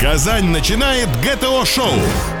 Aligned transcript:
Казань 0.00 0.50
начинает 0.50 1.08
ГТО-шоу 1.22 1.88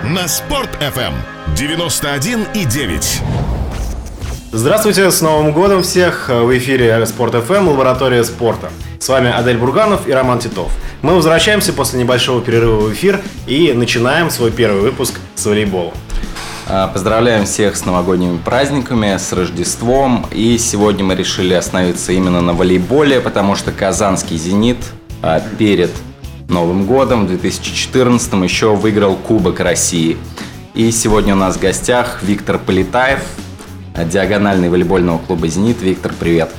на 0.04 0.28
Спорт-ФМ 0.28 1.14
91,9. 1.56 3.22
Здравствуйте, 4.52 5.10
с 5.10 5.22
Новым 5.22 5.52
годом 5.52 5.82
всех! 5.82 6.28
В 6.28 6.54
эфире 6.58 7.06
Спорт 7.06 7.34
ФМ, 7.34 7.68
лаборатория 7.68 8.24
спорта. 8.24 8.68
С 8.98 9.08
вами 9.08 9.32
Адель 9.32 9.56
Бурганов 9.56 10.06
и 10.06 10.12
Роман 10.12 10.38
Титов. 10.38 10.70
Мы 11.00 11.14
возвращаемся 11.14 11.72
после 11.72 11.98
небольшого 11.98 12.42
перерыва 12.42 12.80
в 12.80 12.92
эфир 12.92 13.22
и 13.46 13.72
начинаем 13.72 14.28
свой 14.28 14.50
первый 14.50 14.82
выпуск 14.82 15.18
с 15.34 15.46
волейбола. 15.46 15.94
А, 16.68 16.88
Поздравляем 16.88 17.46
всех 17.46 17.76
с 17.76 17.86
новогодними 17.86 18.36
праздниками, 18.36 19.16
с 19.16 19.32
Рождеством. 19.32 20.26
И 20.30 20.58
сегодня 20.58 21.04
мы 21.04 21.14
решили 21.14 21.54
остановиться 21.54 22.12
именно 22.12 22.42
на 22.42 22.52
волейболе, 22.52 23.20
потому 23.22 23.56
что 23.56 23.72
казанский 23.72 24.36
«Зенит» 24.36 24.78
а, 25.22 25.40
перед 25.58 25.90
Новым 26.48 26.86
годом, 26.86 27.24
в 27.24 27.28
2014 27.28 28.32
еще 28.44 28.74
выиграл 28.74 29.16
Кубок 29.16 29.60
России. 29.60 30.16
И 30.74 30.90
сегодня 30.90 31.34
у 31.34 31.38
нас 31.38 31.56
в 31.56 31.60
гостях 31.60 32.22
Виктор 32.22 32.58
Полетаев, 32.58 33.20
диагональный 33.96 34.68
волейбольного 34.68 35.18
клуба 35.18 35.48
«Зенит». 35.48 35.82
Виктор, 35.82 36.12
привет. 36.18 36.50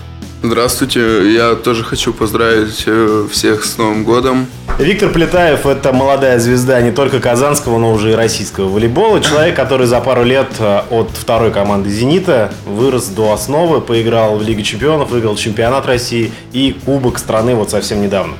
Здравствуйте, 0.44 1.34
я 1.34 1.56
тоже 1.56 1.84
хочу 1.84 2.14
поздравить 2.14 2.84
э, 2.86 3.28
всех 3.32 3.66
с 3.66 3.78
Новым 3.78 4.04
годом. 4.04 4.46
Виктор 4.78 5.10
Плетаев– 5.10 5.66
это 5.66 5.92
молодая 5.92 6.38
звезда 6.40 6.80
не 6.82 6.92
только 6.92 7.20
казанского, 7.20 7.80
но 7.80 7.92
уже 7.92 8.12
и 8.12 8.16
российского 8.16 8.70
волейбола. 8.70 9.20
Человек, 9.20 9.56
который 9.56 9.88
за 9.88 10.00
пару 10.00 10.24
лет 10.24 10.50
э, 10.60 10.82
от 10.92 11.10
второй 11.10 11.52
команды 11.52 11.90
«Зенита» 11.90 12.52
вырос 12.68 13.08
до 13.08 13.34
основы, 13.34 13.82
поиграл 13.82 14.38
в 14.38 14.44
Лиге 14.44 14.62
чемпионов, 14.62 15.10
выиграл 15.10 15.36
чемпионат 15.36 15.88
России 15.88 16.32
и 16.54 16.76
Кубок 16.86 17.18
страны 17.18 17.56
вот 17.56 17.72
совсем 17.72 18.02
недавно. 18.02 18.36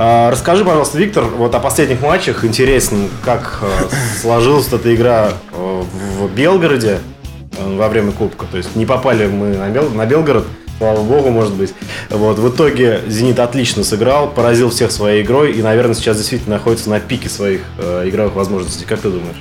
А, 0.00 0.30
Расскажи, 0.30 0.64
пожалуйста, 0.64 0.96
Виктор, 0.98 1.24
вот 1.24 1.54
о 1.54 1.58
последних 1.60 2.00
матчах. 2.00 2.44
Интересно, 2.44 3.08
как 3.24 3.58
э, 3.62 3.66
сложилась 4.20 4.72
эта 4.72 4.94
игра 4.94 5.32
э, 5.52 5.82
в 6.18 6.32
Белгороде 6.32 7.00
э, 7.58 7.76
во 7.76 7.88
время 7.88 8.12
Кубка. 8.12 8.46
То 8.48 8.58
есть 8.58 8.76
не 8.76 8.86
попали 8.86 9.26
мы 9.26 9.56
на, 9.56 9.68
Бел- 9.70 10.06
Белгород, 10.06 10.44
слава 10.78 11.02
богу, 11.02 11.30
может 11.30 11.54
быть. 11.54 11.74
Вот, 12.10 12.38
в 12.38 12.48
итоге 12.48 13.00
«Зенит» 13.08 13.40
отлично 13.40 13.82
сыграл, 13.82 14.28
поразил 14.30 14.70
всех 14.70 14.92
своей 14.92 15.22
игрой 15.24 15.52
и, 15.52 15.62
наверное, 15.62 15.94
сейчас 15.94 16.16
действительно 16.16 16.56
находится 16.56 16.90
на 16.90 17.00
пике 17.00 17.28
своих 17.28 17.62
игровых 18.04 18.34
возможностей. 18.34 18.84
Как 18.84 19.00
ты 19.00 19.10
думаешь? 19.10 19.36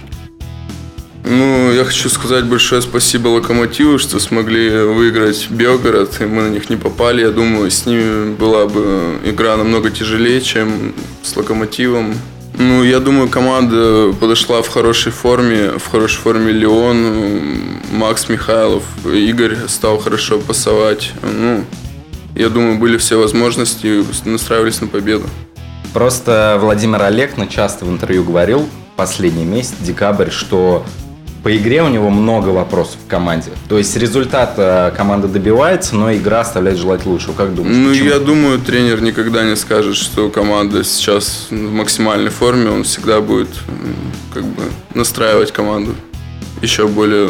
Ну, 1.29 1.73
я 1.73 1.83
хочу 1.83 2.07
сказать 2.09 2.45
большое 2.45 2.81
спасибо 2.81 3.27
Локомотиву, 3.27 3.99
что 3.99 4.17
смогли 4.17 4.69
выиграть 4.69 5.49
Белгород, 5.49 6.21
и 6.21 6.25
мы 6.25 6.43
на 6.43 6.47
них 6.47 6.69
не 6.69 6.77
попали. 6.77 7.21
Я 7.21 7.31
думаю, 7.31 7.69
с 7.69 7.85
ними 7.85 8.33
была 8.33 8.65
бы 8.65 9.19
игра 9.25 9.57
намного 9.57 9.89
тяжелее, 9.89 10.39
чем 10.39 10.93
с 11.23 11.35
Локомотивом. 11.35 12.13
Ну, 12.57 12.81
я 12.81 13.01
думаю, 13.01 13.27
команда 13.27 14.13
подошла 14.19 14.61
в 14.61 14.69
хорошей 14.69 15.11
форме, 15.11 15.73
в 15.77 15.91
хорошей 15.91 16.17
форме 16.17 16.53
Леон, 16.53 17.81
Макс 17.91 18.29
Михайлов, 18.29 18.83
Игорь 19.05 19.57
стал 19.67 19.97
хорошо 19.97 20.39
пасовать. 20.39 21.11
Ну, 21.21 21.65
я 22.35 22.47
думаю, 22.47 22.77
были 22.77 22.97
все 22.97 23.19
возможности, 23.19 24.01
настраивались 24.23 24.79
на 24.79 24.87
победу. 24.87 25.25
Просто 25.93 26.57
Владимир 26.61 27.01
Олегна 27.01 27.47
часто 27.47 27.83
в 27.83 27.91
интервью 27.91 28.23
говорил 28.23 28.69
последний 28.95 29.45
месяц, 29.45 29.75
декабрь, 29.81 30.31
что 30.31 30.85
по 31.47 31.55
игре 31.55 31.81
у 31.81 31.87
него 31.87 32.09
много 32.09 32.49
вопросов 32.49 32.97
в 33.05 33.09
команде. 33.09 33.51
То 33.69 33.77
есть 33.77 33.95
результат 33.95 34.55
э, 34.57 34.91
команда 34.97 35.29
добивается, 35.29 35.95
но 35.95 36.13
игра 36.13 36.41
оставляет 36.41 36.77
желать 36.77 37.05
лучшего. 37.05 37.31
Как 37.31 37.55
думаешь? 37.55 37.73
Ну, 37.73 37.89
почему? 37.91 38.09
я 38.09 38.19
думаю, 38.19 38.59
тренер 38.59 39.01
никогда 39.01 39.45
не 39.45 39.55
скажет, 39.55 39.95
что 39.95 40.29
команда 40.29 40.83
сейчас 40.83 41.47
в 41.49 41.71
максимальной 41.71 42.31
форме. 42.31 42.69
Он 42.69 42.83
всегда 42.83 43.21
будет 43.21 43.47
как 44.33 44.43
бы 44.43 44.63
настраивать 44.93 45.53
команду 45.53 45.95
еще 46.61 46.85
более 46.85 47.29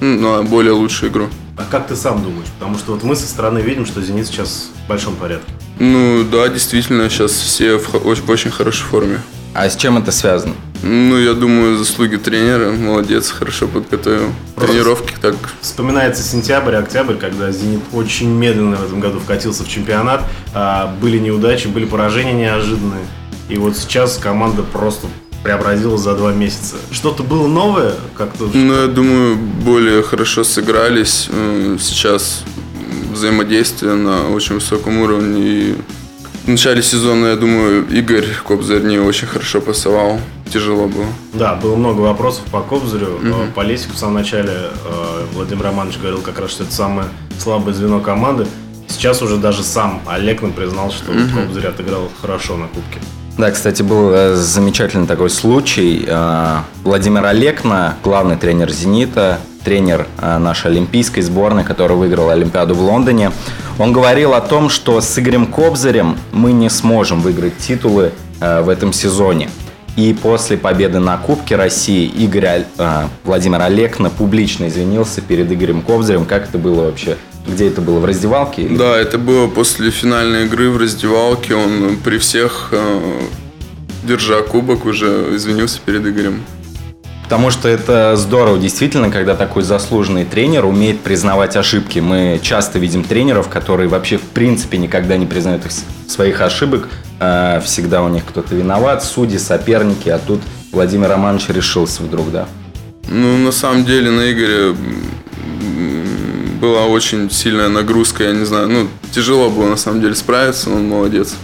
ну, 0.00 0.38
на 0.38 0.42
более 0.42 0.72
лучшую 0.72 1.12
игру. 1.12 1.28
А 1.56 1.62
как 1.62 1.86
ты 1.86 1.94
сам 1.94 2.24
думаешь? 2.24 2.48
Потому 2.58 2.76
что 2.76 2.90
вот 2.94 3.04
мы 3.04 3.14
со 3.14 3.28
стороны 3.28 3.60
видим, 3.60 3.86
что 3.86 4.02
«Зенит» 4.02 4.26
сейчас 4.26 4.70
в 4.84 4.88
большом 4.88 5.14
порядке. 5.14 5.52
Ну 5.78 6.24
да, 6.24 6.48
действительно, 6.48 7.08
сейчас 7.08 7.30
все 7.30 7.78
в, 7.78 7.92
в 7.92 8.30
очень 8.30 8.50
хорошей 8.50 8.82
форме. 8.82 9.20
А 9.54 9.70
с 9.70 9.76
чем 9.76 9.96
это 9.96 10.10
связано? 10.10 10.54
Ну, 10.82 11.16
я 11.18 11.34
думаю, 11.34 11.76
заслуги 11.78 12.16
тренера. 12.16 12.72
Молодец, 12.72 13.30
хорошо 13.30 13.68
подготовил. 13.68 14.32
Просто- 14.56 14.72
Тренировки 14.72 15.14
так. 15.20 15.36
Вспоминается 15.60 16.22
сентябрь, 16.22 16.74
октябрь, 16.74 17.14
когда 17.14 17.52
«Зенит» 17.52 17.80
очень 17.92 18.28
медленно 18.30 18.76
в 18.76 18.84
этом 18.86 18.98
году 19.00 19.20
вкатился 19.20 19.62
в 19.64 19.68
чемпионат. 19.68 20.24
А, 20.54 20.92
Были 21.00 21.18
неудачи, 21.18 21.68
были 21.68 21.84
поражения 21.84 22.32
неожиданные. 22.32 23.04
И 23.48 23.56
вот 23.58 23.76
сейчас 23.76 24.18
команда 24.18 24.62
просто 24.62 25.06
преобразилась 25.44 26.00
за 26.00 26.14
два 26.14 26.32
месяца. 26.32 26.76
Что-то 26.90 27.22
было 27.22 27.46
новое? 27.46 27.94
Как-то 28.16 28.50
Ну, 28.52 28.82
я 28.82 28.86
думаю, 28.88 29.36
более 29.36 30.02
хорошо 30.02 30.42
сыгрались. 30.44 31.28
Э, 31.30 31.76
Сейчас 31.80 32.42
взаимодействие 33.12 33.94
на 33.94 34.28
очень 34.30 34.56
высоком 34.56 34.98
уровне. 34.98 35.40
И 35.42 35.74
в 36.44 36.48
начале 36.48 36.82
сезона, 36.82 37.26
я 37.26 37.36
думаю, 37.36 37.86
Игорь 37.88 38.26
Кобзарь 38.44 38.82
не 38.82 38.98
очень 38.98 39.26
хорошо 39.28 39.60
пасовал. 39.60 40.20
Тяжело 40.52 40.86
было. 40.86 41.06
Да, 41.32 41.54
было 41.54 41.76
много 41.76 42.00
вопросов 42.00 42.44
по 42.50 42.60
Кобзарю, 42.60 43.18
э, 43.22 43.46
по 43.54 43.62
Лесику 43.62 43.94
в 43.94 43.98
самом 43.98 44.14
начале. 44.14 44.50
э, 44.52 45.24
Владимир 45.32 45.64
Романович 45.64 45.96
говорил 45.98 46.20
как 46.20 46.38
раз, 46.40 46.50
что 46.50 46.64
это 46.64 46.72
самое 46.74 47.08
слабое 47.38 47.72
звено 47.72 48.00
команды. 48.00 48.46
Сейчас 48.88 49.22
уже 49.22 49.38
даже 49.38 49.62
сам 49.62 50.02
Олег 50.06 50.42
нам 50.42 50.52
признал, 50.52 50.90
что 50.90 51.06
Кобзарь 51.12 51.66
отыграл 51.68 52.10
хорошо 52.20 52.56
на 52.56 52.66
Кубке. 52.66 53.00
Да, 53.38 53.50
кстати, 53.50 53.82
был 53.82 54.10
э, 54.12 54.34
замечательный 54.36 55.06
такой 55.06 55.30
случай. 55.30 56.04
Э, 56.06 56.58
Владимир 56.84 57.24
Олекна, 57.24 57.96
главный 58.04 58.36
тренер 58.36 58.70
«Зенита», 58.70 59.40
тренер 59.64 60.06
э, 60.18 60.38
нашей 60.38 60.70
олимпийской 60.70 61.20
сборной, 61.20 61.64
который 61.64 61.96
выиграл 61.96 62.30
Олимпиаду 62.30 62.74
в 62.74 62.80
Лондоне, 62.80 63.32
он 63.78 63.92
говорил 63.92 64.34
о 64.34 64.40
том, 64.40 64.68
что 64.68 65.00
с 65.00 65.18
Игорем 65.18 65.46
Кобзарем 65.46 66.18
мы 66.32 66.52
не 66.52 66.70
сможем 66.70 67.20
выиграть 67.20 67.56
титулы 67.58 68.12
э, 68.40 68.62
в 68.62 68.68
этом 68.68 68.92
сезоне. 68.92 69.48
И 69.96 70.14
после 70.14 70.56
победы 70.56 71.00
на 71.00 71.18
Кубке 71.18 71.56
России 71.56 72.06
Игорь 72.06 72.64
э, 72.78 73.08
Владимир 73.24 73.60
Олекна 73.60 74.08
публично 74.08 74.68
извинился 74.68 75.20
перед 75.20 75.52
Игорем 75.52 75.82
Кобзарем. 75.82 76.24
Как 76.24 76.48
это 76.48 76.58
было 76.58 76.84
вообще? 76.84 77.16
Где 77.46 77.68
это 77.68 77.80
было? 77.80 77.98
В 77.98 78.04
раздевалке? 78.04 78.68
Да, 78.68 78.96
это 78.96 79.18
было 79.18 79.48
после 79.48 79.90
финальной 79.90 80.46
игры 80.46 80.70
в 80.70 80.78
раздевалке. 80.78 81.54
Он 81.54 81.96
при 82.02 82.18
всех, 82.18 82.68
э, 82.72 83.20
держа 84.04 84.42
кубок, 84.42 84.86
уже 84.86 85.34
извинился 85.34 85.80
перед 85.84 86.06
Игорем. 86.06 86.42
Потому 87.32 87.50
что 87.50 87.66
это 87.66 88.14
здорово, 88.16 88.58
действительно, 88.58 89.08
когда 89.08 89.34
такой 89.34 89.62
заслуженный 89.62 90.26
тренер 90.26 90.66
умеет 90.66 91.00
признавать 91.00 91.56
ошибки. 91.56 91.98
Мы 91.98 92.38
часто 92.42 92.78
видим 92.78 93.04
тренеров, 93.04 93.48
которые 93.48 93.88
вообще 93.88 94.18
в 94.18 94.20
принципе 94.20 94.76
никогда 94.76 95.16
не 95.16 95.24
признают 95.24 95.64
их 95.64 95.72
своих 96.08 96.42
ошибок. 96.42 96.90
Э, 97.20 97.62
Всегда 97.64 98.02
у 98.02 98.10
них 98.10 98.26
кто-то 98.26 98.54
виноват, 98.54 99.02
судьи, 99.02 99.38
соперники, 99.38 100.10
а 100.10 100.18
тут 100.18 100.42
Владимир 100.72 101.08
Романович 101.08 101.48
решился 101.48 102.02
вдруг, 102.02 102.30
да. 102.30 102.46
Ну, 103.08 103.38
на 103.38 103.50
самом 103.50 103.86
деле, 103.86 104.10
на 104.10 104.30
Игоре 104.30 104.76
была 106.60 106.84
очень 106.84 107.30
сильная 107.30 107.70
нагрузка, 107.70 108.24
я 108.24 108.32
не 108.32 108.44
знаю, 108.44 108.68
ну, 108.68 108.88
тяжело 109.10 109.48
было 109.48 109.70
на 109.70 109.78
самом 109.78 110.02
деле 110.02 110.14
справиться, 110.14 110.68
он 110.68 110.86
молодец. 110.86 111.34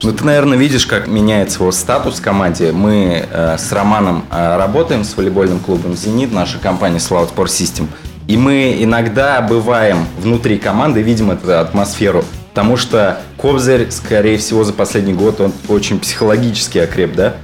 Ну, 0.00 0.12
ты, 0.12 0.24
наверное, 0.24 0.56
видишь, 0.56 0.86
как 0.86 1.08
меняется 1.08 1.58
его 1.58 1.72
статус 1.72 2.20
в 2.20 2.22
команде. 2.22 2.70
Мы 2.70 3.26
э, 3.28 3.56
с 3.58 3.72
Романом 3.72 4.24
э, 4.30 4.56
работаем 4.56 5.02
с 5.02 5.16
волейбольным 5.16 5.58
клубом 5.58 5.96
«Зенит», 5.96 6.30
наша 6.32 6.58
компания 6.58 7.00
«Слава 7.00 7.26
Спорт 7.26 7.50
Систем». 7.50 7.88
И 8.28 8.36
мы 8.36 8.76
иногда 8.78 9.40
бываем 9.40 10.06
внутри 10.20 10.58
команды, 10.58 11.02
видим 11.02 11.32
эту 11.32 11.58
атмосферу. 11.58 12.24
Потому 12.50 12.76
что 12.76 13.20
Кобзарь, 13.38 13.90
скорее 13.90 14.38
всего, 14.38 14.62
за 14.62 14.72
последний 14.72 15.14
год 15.14 15.40
он 15.40 15.52
очень 15.66 15.98
психологически 15.98 16.78
окреп, 16.78 17.14
да? 17.14 17.34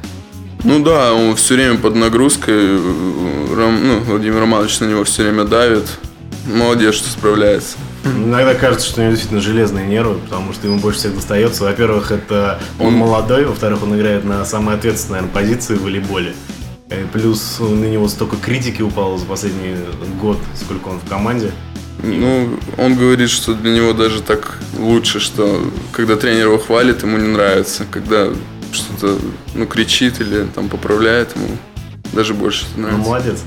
Ну 0.62 0.80
да, 0.80 1.12
он 1.12 1.34
все 1.34 1.54
время 1.54 1.78
под 1.78 1.96
нагрузкой, 1.96 2.76
Ром- 2.76 3.80
ну, 3.82 4.00
Владимир 4.00 4.40
Романович 4.40 4.78
на 4.78 4.84
него 4.84 5.02
все 5.04 5.24
время 5.24 5.44
давит. 5.44 5.88
Молодец, 6.46 6.94
что 6.94 7.10
справляется. 7.10 7.78
Иногда 8.04 8.54
кажется, 8.54 8.86
что 8.86 9.00
у 9.00 9.04
него 9.04 9.12
действительно 9.12 9.40
железные 9.40 9.86
нервы, 9.86 10.18
потому 10.18 10.52
что 10.52 10.66
ему 10.66 10.78
больше 10.78 10.98
всех 11.00 11.14
достается. 11.14 11.64
Во-первых, 11.64 12.12
это 12.12 12.60
он 12.78 12.94
молодой, 12.94 13.44
во-вторых, 13.46 13.82
он 13.82 13.96
играет 13.96 14.24
на 14.24 14.44
самой 14.44 14.74
ответственной 14.76 15.20
наверное, 15.20 15.32
позиции 15.34 15.74
в 15.74 15.82
волейболе. 15.82 16.34
Плюс 17.12 17.56
на 17.58 17.86
него 17.86 18.06
столько 18.08 18.36
критики 18.36 18.82
упало 18.82 19.18
за 19.18 19.24
последний 19.24 19.74
год, 20.20 20.38
сколько 20.54 20.88
он 20.88 21.00
в 21.00 21.08
команде. 21.08 21.50
Ну, 22.02 22.58
он 22.76 22.96
говорит, 22.96 23.30
что 23.30 23.54
для 23.54 23.72
него 23.72 23.94
даже 23.94 24.20
так 24.20 24.58
лучше, 24.78 25.20
что 25.20 25.64
когда 25.92 26.16
тренер 26.16 26.46
его 26.48 26.58
хвалит, 26.58 27.02
ему 27.02 27.16
не 27.16 27.28
нравится. 27.28 27.84
Когда 27.90 28.28
что-то, 28.72 29.18
ну, 29.54 29.66
кричит 29.66 30.20
или 30.20 30.46
там 30.54 30.68
поправляет 30.68 31.34
ему, 31.36 31.48
даже 32.12 32.34
больше 32.34 32.66
Ну, 32.76 32.82
нравится. 32.82 33.08
молодец. 33.08 33.38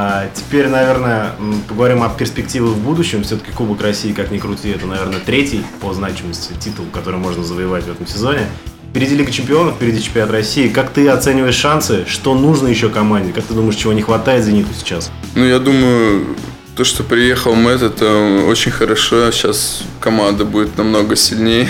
А 0.00 0.30
теперь, 0.32 0.68
наверное, 0.68 1.32
поговорим 1.68 2.04
о 2.04 2.08
перспективах 2.08 2.74
в 2.74 2.78
будущем. 2.78 3.24
Все-таки 3.24 3.50
Кубок 3.50 3.82
России, 3.82 4.12
как 4.12 4.30
ни 4.30 4.38
крути, 4.38 4.68
это, 4.68 4.86
наверное, 4.86 5.18
третий 5.18 5.64
по 5.80 5.92
значимости 5.92 6.52
титул, 6.60 6.86
который 6.92 7.18
можно 7.18 7.42
завоевать 7.42 7.82
в 7.82 7.90
этом 7.90 8.06
сезоне. 8.06 8.46
Впереди 8.90 9.16
Лига 9.16 9.32
Чемпионов, 9.32 9.74
впереди 9.74 10.00
Чемпионат 10.00 10.30
России. 10.30 10.68
Как 10.68 10.90
ты 10.90 11.08
оцениваешь 11.08 11.56
шансы? 11.56 12.04
Что 12.06 12.36
нужно 12.36 12.68
еще 12.68 12.90
команде? 12.90 13.32
Как 13.32 13.42
ты 13.42 13.54
думаешь, 13.54 13.74
чего 13.74 13.92
не 13.92 14.02
хватает 14.02 14.44
«Зениту» 14.44 14.68
сейчас? 14.78 15.10
Ну, 15.34 15.44
я 15.44 15.58
думаю, 15.58 16.36
то, 16.76 16.84
что 16.84 17.02
приехал 17.02 17.56
Мэтт, 17.56 17.82
это 17.82 18.44
очень 18.46 18.70
хорошо. 18.70 19.32
Сейчас 19.32 19.82
команда 19.98 20.44
будет 20.44 20.78
намного 20.78 21.16
сильнее. 21.16 21.68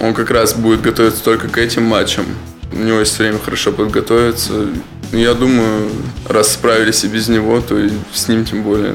Он 0.00 0.14
как 0.14 0.32
раз 0.32 0.52
будет 0.52 0.82
готовиться 0.82 1.22
только 1.22 1.46
к 1.46 1.58
этим 1.58 1.84
матчам. 1.84 2.24
У 2.72 2.78
него 2.78 2.98
есть 2.98 3.16
время 3.20 3.38
хорошо 3.38 3.70
подготовиться. 3.70 4.66
Я 5.12 5.34
думаю, 5.34 5.90
раз 6.28 6.52
справились 6.52 7.04
и 7.04 7.08
без 7.08 7.28
него, 7.28 7.60
то 7.60 7.78
и 7.78 7.90
с 8.12 8.28
ним 8.28 8.44
тем 8.44 8.62
более. 8.62 8.94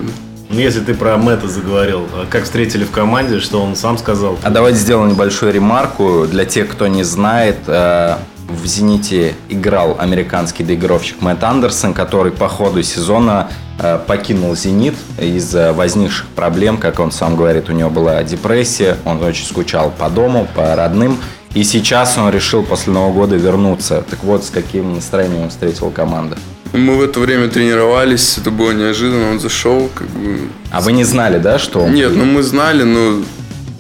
Ну, 0.50 0.60
если 0.60 0.82
ты 0.82 0.94
про 0.94 1.18
Мэтта 1.18 1.48
заговорил, 1.48 2.08
а 2.14 2.28
как 2.30 2.44
встретили 2.44 2.84
в 2.84 2.92
команде, 2.92 3.40
что 3.40 3.60
он 3.60 3.76
сам 3.76 3.98
сказал? 3.98 4.38
А 4.44 4.52
давайте 4.52 4.78
сделаем 4.78 5.10
небольшую 5.10 5.52
ремарку. 5.52 6.28
Для 6.28 6.46
тех, 6.46 6.70
кто 6.70 6.86
не 6.86 7.02
знает, 7.02 7.58
э, 7.66 8.18
в 8.48 8.66
«Зените» 8.68 9.34
играл 9.50 9.96
американский 10.00 10.64
доигровщик 10.64 11.22
Мэтт 11.22 11.44
Андерсон, 11.44 11.96
который 11.96 12.32
по 12.32 12.48
ходу 12.48 12.84
сезона 12.84 13.50
э, 13.80 13.98
покинул 14.06 14.56
«Зенит» 14.56 14.94
из-за 15.18 15.74
возникших 15.74 16.28
проблем, 16.36 16.78
как 16.78 17.00
он 17.00 17.12
сам 17.12 17.36
говорит, 17.36 17.70
у 17.70 17.74
него 17.74 17.90
была 17.90 18.22
депрессия, 18.24 18.98
он 19.06 19.24
очень 19.24 19.46
скучал 19.46 19.90
по 19.90 20.10
дому, 20.10 20.48
по 20.54 20.76
родным, 20.76 21.18
и 21.54 21.64
сейчас 21.64 22.18
он 22.18 22.32
решил 22.32 22.64
после 22.64 22.94
Нового 22.94 23.14
года 23.14 23.36
вернуться. 23.36 24.04
Так 24.10 24.24
вот, 24.24 24.44
с 24.44 24.50
каким 24.50 24.96
настроением 24.96 25.50
встретил 25.50 25.92
команда? 25.92 26.38
Мы 26.74 26.98
в 26.98 27.04
это 27.04 27.20
время 27.20 27.50
тренировались, 27.50 28.40
это 28.40 28.50
было 28.50 28.72
неожиданно, 28.72 29.30
он 29.30 29.40
зашел, 29.40 29.90
как 29.94 30.08
бы... 30.10 30.48
А 30.72 30.82
вы 30.82 30.92
не 30.94 31.04
знали, 31.04 31.38
да, 31.38 31.60
что 31.60 31.82
он... 31.82 31.94
Нет, 31.94 32.16
ну 32.16 32.26
мы 32.26 32.42
знали, 32.42 32.82
но... 32.82 33.22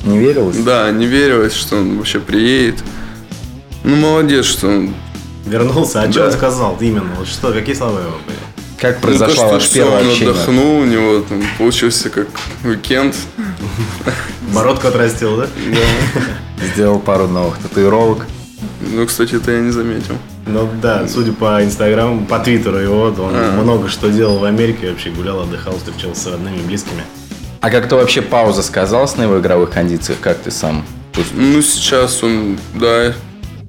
Не 0.06 0.20
верилось? 0.20 0.58
Да, 0.58 0.92
не 0.92 1.08
верилось, 1.08 1.54
что 1.54 1.78
он 1.78 1.98
вообще 1.98 2.20
приедет. 2.20 2.84
Ну, 3.84 3.96
молодец, 3.96 4.46
что 4.46 4.68
он... 4.68 4.94
Вернулся, 5.48 6.04
а 6.04 6.06
да. 6.06 6.12
что 6.12 6.26
он 6.26 6.32
сказал 6.34 6.78
именно? 6.80 7.16
Вот 7.18 7.28
что, 7.28 7.52
какие 7.52 7.74
слова 7.74 8.00
его 8.00 8.18
были? 8.28 8.38
Как 8.78 9.00
произошло 9.00 9.44
ну, 9.44 9.50
то, 9.50 9.56
ваше 9.56 9.74
первое 9.74 10.02
он 10.02 10.08
общение? 10.08 10.32
отдохнул, 10.32 10.80
у 10.80 10.86
него 10.86 11.22
там 11.22 11.42
получился 11.58 12.10
как 12.10 12.28
уикенд. 12.64 13.16
Бородку 14.54 14.88
отрастил, 14.88 15.38
да? 15.38 15.48
Да. 15.72 16.22
Сделал 16.74 17.00
пару 17.00 17.28
новых 17.28 17.58
татуировок. 17.58 18.26
Ну, 18.82 19.06
кстати, 19.06 19.36
это 19.36 19.52
я 19.52 19.60
не 19.60 19.72
заметил. 19.72 20.16
Ну 20.46 20.70
да, 20.82 21.08
судя 21.08 21.32
по 21.32 21.64
инстаграму, 21.64 22.26
по 22.26 22.40
твиттеру 22.40 22.78
его, 22.78 23.04
он 23.04 23.34
а. 23.34 23.62
много 23.62 23.88
что 23.88 24.10
делал 24.10 24.40
в 24.40 24.44
Америке, 24.44 24.90
вообще 24.90 25.10
гулял, 25.10 25.40
отдыхал, 25.42 25.78
встречался 25.78 26.22
с 26.22 26.28
родными, 26.28 26.62
близкими. 26.62 27.04
А 27.62 27.70
как-то 27.70 27.96
вообще 27.96 28.22
пауза 28.22 28.62
сказалась 28.62 29.16
на 29.16 29.24
его 29.24 29.40
игровых 29.40 29.72
кондициях, 29.72 30.20
как 30.20 30.40
ты 30.40 30.52
сам 30.52 30.86
Ну, 31.34 31.62
сейчас 31.62 32.22
он, 32.22 32.58
да, 32.76 33.14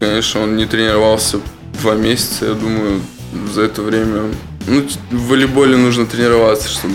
конечно, 0.00 0.42
он 0.42 0.56
не 0.56 0.66
тренировался 0.66 1.38
два 1.80 1.94
месяца, 1.94 2.46
я 2.46 2.54
думаю, 2.54 3.00
за 3.52 3.62
это 3.62 3.82
время 3.82 4.34
ну, 4.66 4.86
в 5.10 5.28
волейболе 5.28 5.76
нужно 5.76 6.06
тренироваться, 6.06 6.68
чтобы 6.68 6.94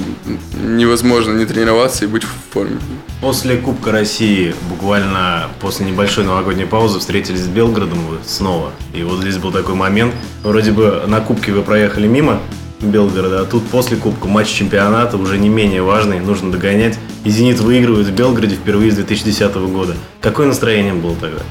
невозможно 0.54 1.34
не 1.34 1.46
тренироваться 1.46 2.06
и 2.06 2.08
быть 2.08 2.24
в 2.24 2.54
форме. 2.54 2.78
После 3.22 3.58
Кубка 3.58 3.92
России, 3.92 4.56
буквально 4.70 5.50
после 5.60 5.86
небольшой 5.86 6.24
новогодней 6.24 6.66
паузы, 6.66 7.00
встретились 7.00 7.42
с 7.42 7.48
Белгородом 7.48 8.00
снова. 8.26 8.72
И 8.94 9.04
вот 9.04 9.22
здесь 9.22 9.38
был 9.38 9.52
такой 9.52 9.76
момент. 9.76 10.14
Вроде 10.44 10.72
бы 10.72 11.04
на 11.08 11.20
Кубке 11.20 11.52
вы 11.52 11.62
проехали 11.62 12.08
мимо 12.08 12.40
Белгорода, 12.80 13.42
а 13.42 13.46
тут 13.46 13.68
после 13.68 13.98
Кубка 13.98 14.28
матч 14.28 14.48
чемпионата 14.48 15.18
уже 15.18 15.38
не 15.38 15.50
менее 15.50 15.82
важный, 15.82 16.20
нужно 16.20 16.52
догонять. 16.52 16.98
И 17.26 17.30
«Зенит» 17.30 17.60
выигрывает 17.60 18.08
в 18.08 18.14
Белгороде 18.14 18.56
впервые 18.56 18.92
с 18.92 18.96
2010 18.96 19.54
года. 19.56 19.96
Какое 20.22 20.48
настроение 20.48 20.94
было 20.94 21.16
тогда? 21.16 21.42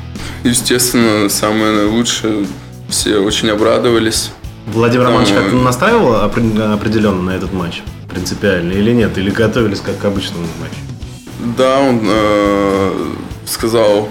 Естественно, 0.43 1.29
самое 1.29 1.85
лучшее. 1.85 2.47
Все 2.89 3.19
очень 3.19 3.51
обрадовались. 3.51 4.31
Владимир 4.73 5.05
Романович 5.07 5.33
как-то 5.33 5.57
настаивал 5.57 6.23
определенно 6.23 7.23
на 7.23 7.31
этот 7.31 7.53
матч? 7.53 7.83
Принципиально 8.09 8.73
или 8.73 8.93
нет? 8.93 9.17
Или 9.19 9.31
готовились 9.31 9.81
как 9.81 9.99
к 9.99 10.05
обычному 10.05 10.47
матчу? 10.61 11.57
Да, 11.57 11.79
он 11.79 12.01
э, 12.03 13.15
сказал, 13.47 14.09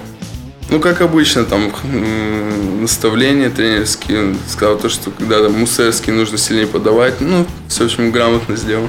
ну, 0.69 0.79
как 0.79 1.01
обычно, 1.01 1.45
там, 1.45 1.71
наставления 2.81 3.49
тренерские. 3.49 4.35
Сказал 4.47 4.77
то, 4.77 4.89
что 4.89 5.11
когда 5.11 5.43
там 5.43 5.53
Мусерский 5.53 6.11
нужно 6.11 6.37
сильнее 6.37 6.67
подавать. 6.67 7.21
Ну, 7.21 7.45
все, 7.67 7.83
в 7.83 7.85
общем, 7.87 8.11
грамотно 8.11 8.55
сделал. 8.55 8.87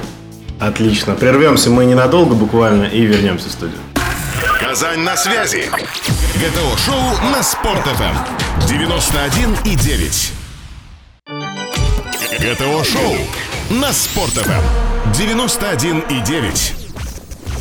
Отлично. 0.59 1.15
Прервемся 1.15 1.69
мы 1.69 1.85
ненадолго 1.85 2.35
буквально 2.35 2.85
и 2.85 3.01
вернемся 3.01 3.47
в 3.47 3.51
студию. 3.51 3.79
Казань 4.59 4.99
на 4.99 5.15
связи. 5.15 5.69
ГТО-шоу 6.35 7.31
на 7.31 7.41
Спорт-ФМ. 7.41 8.67
91 8.67 9.55
и 9.65 9.75
9. 9.75 10.38
ГТО-шоу 12.41 13.17
на 13.69 13.91
Спорт.ФМ 13.91 15.11
91,9. 15.11 16.73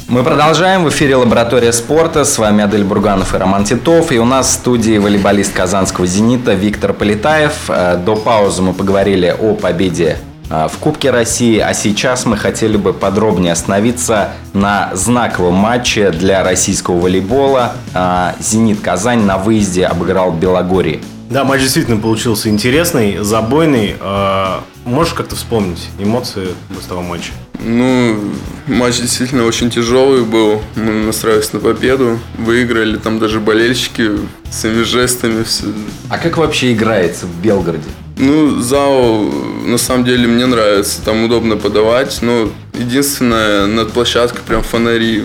Мы 0.06 0.22
продолжаем. 0.22 0.84
В 0.84 0.90
эфире 0.90 1.16
«Лаборатория 1.16 1.72
спорта». 1.72 2.24
С 2.24 2.38
вами 2.38 2.62
Адель 2.62 2.84
Бурганов 2.84 3.34
и 3.34 3.38
Роман 3.38 3.64
Титов. 3.64 4.12
И 4.12 4.20
у 4.20 4.24
нас 4.24 4.46
в 4.46 4.50
студии 4.52 4.98
волейболист 4.98 5.52
казанского 5.52 6.06
«Зенита» 6.06 6.54
Виктор 6.54 6.92
Полетаев. 6.92 7.68
Э, 7.68 7.96
до 7.96 8.14
паузы 8.14 8.62
мы 8.62 8.72
поговорили 8.72 9.34
о 9.36 9.54
победе 9.54 10.18
э, 10.48 10.68
в 10.72 10.78
Кубке 10.78 11.10
России, 11.10 11.58
а 11.58 11.74
сейчас 11.74 12.24
мы 12.24 12.36
хотели 12.36 12.76
бы 12.76 12.92
подробнее 12.92 13.54
остановиться 13.54 14.28
на 14.52 14.90
знаковом 14.94 15.54
матче 15.54 16.12
для 16.12 16.44
российского 16.44 17.00
волейбола. 17.00 17.72
Э, 17.94 18.34
«Зенит 18.38 18.80
Казань» 18.80 19.24
на 19.24 19.38
выезде 19.38 19.86
обыграл 19.86 20.30
Белогорий. 20.30 21.02
Да, 21.30 21.44
матч 21.44 21.60
действительно 21.60 21.98
получился 21.98 22.48
интересный, 22.48 23.18
забойный. 23.20 23.96
А, 24.00 24.64
можешь 24.84 25.12
как-то 25.12 25.36
вспомнить 25.36 25.88
эмоции 25.98 26.48
с 26.82 26.86
того 26.86 27.02
матча? 27.02 27.32
Ну, 27.60 28.18
матч 28.66 28.98
действительно 28.98 29.44
очень 29.44 29.68
тяжелый 29.68 30.22
был. 30.24 30.62
Мы 30.76 30.92
настраивались 31.04 31.52
на 31.52 31.60
победу. 31.60 32.18
Выиграли 32.38 32.96
там 32.96 33.18
даже 33.18 33.40
болельщики 33.40 34.12
своими 34.50 34.84
жестами. 34.84 35.42
Все. 35.42 35.66
А 36.08 36.16
как 36.16 36.38
вообще 36.38 36.72
играется 36.72 37.26
в 37.26 37.42
Белгороде? 37.42 37.88
Ну, 38.16 38.60
зал 38.60 39.24
на 39.64 39.76
самом 39.76 40.04
деле 40.06 40.26
мне 40.26 40.46
нравится. 40.46 41.02
Там 41.04 41.24
удобно 41.24 41.56
подавать. 41.56 42.20
Но 42.22 42.48
единственное, 42.72 43.66
над 43.66 43.92
площадкой 43.92 44.40
прям 44.46 44.62
фонари. 44.62 45.24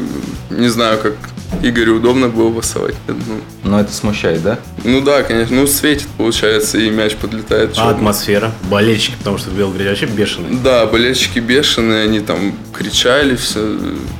Не 0.49 0.67
знаю, 0.67 0.99
как 0.99 1.15
Игорю 1.63 1.95
удобно 1.95 2.27
было 2.27 2.51
пасовать. 2.51 2.95
Ну. 3.07 3.15
Но 3.63 3.79
это 3.79 3.93
смущает, 3.93 4.43
да? 4.43 4.59
Ну 4.83 4.99
да, 4.99 5.23
конечно. 5.23 5.55
Ну, 5.55 5.65
светит, 5.65 6.07
получается, 6.17 6.77
и 6.77 6.89
мяч 6.89 7.15
подлетает. 7.15 7.75
А 7.77 7.89
атмосфера? 7.89 8.51
Болельщики, 8.69 9.15
потому 9.17 9.37
что 9.37 9.49
в 9.49 9.57
Белграде 9.57 9.89
вообще 9.89 10.05
бешеные. 10.05 10.59
Да, 10.61 10.85
болельщики 10.85 11.39
бешеные, 11.39 12.03
они 12.03 12.19
там 12.19 12.53
кричали, 12.73 13.37
все. 13.37 13.77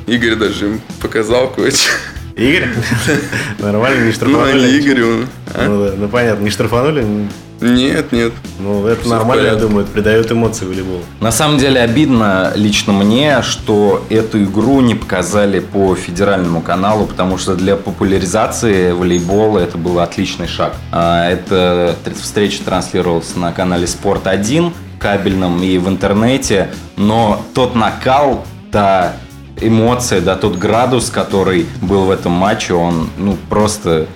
Игорь 0.07 0.35
даже 0.35 0.67
им 0.67 0.81
показал 1.01 1.49
кое-что. 1.49 1.89
Игорь? 2.37 2.69
Нормально, 3.59 4.05
не 4.05 4.13
штрафанули? 4.13 4.53
Ну, 4.53 4.63
они 4.63 4.79
Игорю. 4.79 5.25
А? 5.53 5.67
Ну, 5.67 5.85
да, 5.85 5.93
ну 5.97 6.07
понятно, 6.07 6.43
не 6.45 6.49
штрафанули? 6.49 7.27
Нет, 7.63 8.11
нет. 8.11 8.33
Ну, 8.59 8.85
это 8.85 9.01
Все 9.01 9.09
нормально, 9.09 9.47
я 9.47 9.55
думаю, 9.55 9.85
это 9.85 9.93
придает 9.93 10.31
эмоции 10.31 10.65
волейболу. 10.65 11.01
На 11.19 11.31
самом 11.31 11.57
деле 11.57 11.81
обидно 11.81 12.51
лично 12.55 12.93
мне, 12.93 13.41
что 13.41 14.03
эту 14.09 14.43
игру 14.43 14.81
не 14.81 14.95
показали 14.95 15.59
по 15.59 15.95
федеральному 15.95 16.61
каналу, 16.61 17.05
потому 17.05 17.37
что 17.37 17.55
для 17.55 17.75
популяризации 17.75 18.91
волейбола 18.91 19.59
это 19.59 19.77
был 19.77 19.99
отличный 19.99 20.47
шаг. 20.47 20.73
А, 20.91 21.29
эта 21.29 21.95
встреча 22.21 22.63
транслировалась 22.63 23.35
на 23.35 23.51
канале 23.51 23.87
Спорт 23.87 24.27
1 24.27 24.73
кабельном 24.99 25.61
и 25.61 25.77
в 25.77 25.89
интернете, 25.89 26.69
но 26.95 27.43
тот 27.53 27.75
накал, 27.75 28.45
та 28.71 29.13
эмоция, 29.59 30.21
да, 30.21 30.35
тот 30.35 30.57
градус, 30.57 31.09
который 31.09 31.65
был 31.81 32.05
в 32.05 32.11
этом 32.11 32.31
матче, 32.31 32.73
он, 32.73 33.09
ну, 33.17 33.37
просто 33.49 34.07